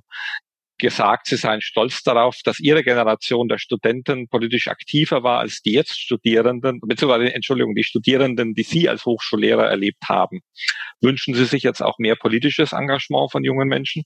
[0.77, 5.71] gesagt, Sie seien stolz darauf, dass Ihre Generation der Studenten politisch aktiver war als die
[5.71, 10.41] jetzt Studierenden, beziehungsweise, Entschuldigung, die Studierenden, die Sie als Hochschullehrer erlebt haben.
[10.99, 14.03] Wünschen Sie sich jetzt auch mehr politisches Engagement von jungen Menschen?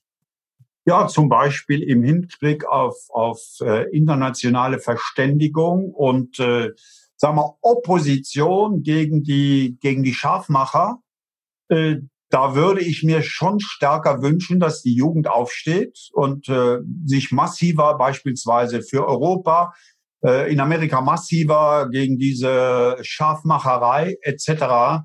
[0.86, 6.70] Ja, zum Beispiel im Hinblick auf, auf äh, internationale Verständigung und äh,
[7.16, 10.98] sagen wir Opposition gegen die gegen die Scharfmacher,
[11.68, 11.96] äh,
[12.30, 17.96] da würde ich mir schon stärker wünschen, dass die Jugend aufsteht und äh, sich massiver
[17.96, 19.72] beispielsweise für Europa,
[20.22, 25.04] äh, in Amerika massiver gegen diese Schafmacherei etc.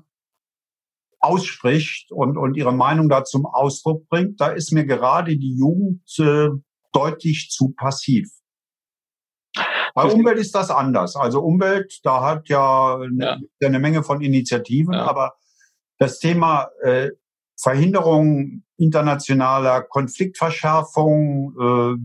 [1.18, 4.40] ausspricht und, und ihre Meinung da zum Ausdruck bringt.
[4.40, 6.48] Da ist mir gerade die Jugend äh,
[6.92, 8.28] deutlich zu passiv.
[9.94, 11.14] Bei Umwelt ist das anders.
[11.14, 13.66] Also Umwelt, da hat ja eine, ja.
[13.68, 15.06] eine Menge von Initiativen, ja.
[15.06, 15.34] aber
[15.98, 17.10] das Thema äh,
[17.60, 21.96] Verhinderung internationaler Konfliktverschärfung, äh,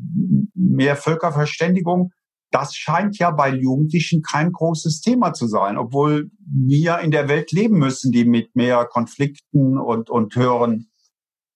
[0.54, 2.12] mehr Völkerverständigung,
[2.52, 7.52] das scheint ja bei Jugendlichen kein großes Thema zu sein, obwohl wir in der Welt
[7.52, 10.90] leben müssen, die mit mehr Konflikten und, und höheren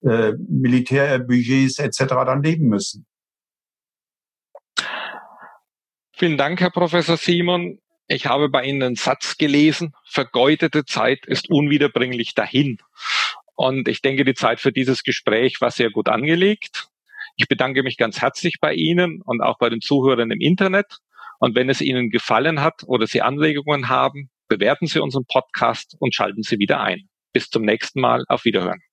[0.01, 1.97] äh, Militärbudgets etc.
[2.25, 3.05] dann leben müssen.
[6.15, 7.79] Vielen Dank, Herr Professor Simon.
[8.13, 12.77] Ich habe bei Ihnen einen Satz gelesen, vergeudete Zeit ist unwiederbringlich dahin.
[13.55, 16.89] Und ich denke, die Zeit für dieses Gespräch war sehr gut angelegt.
[17.37, 20.99] Ich bedanke mich ganz herzlich bei Ihnen und auch bei den Zuhörern im Internet.
[21.39, 26.13] Und wenn es Ihnen gefallen hat oder Sie Anregungen haben, bewerten Sie unseren Podcast und
[26.13, 27.09] schalten Sie wieder ein.
[27.33, 28.25] Bis zum nächsten Mal.
[28.27, 28.92] Auf Wiederhören.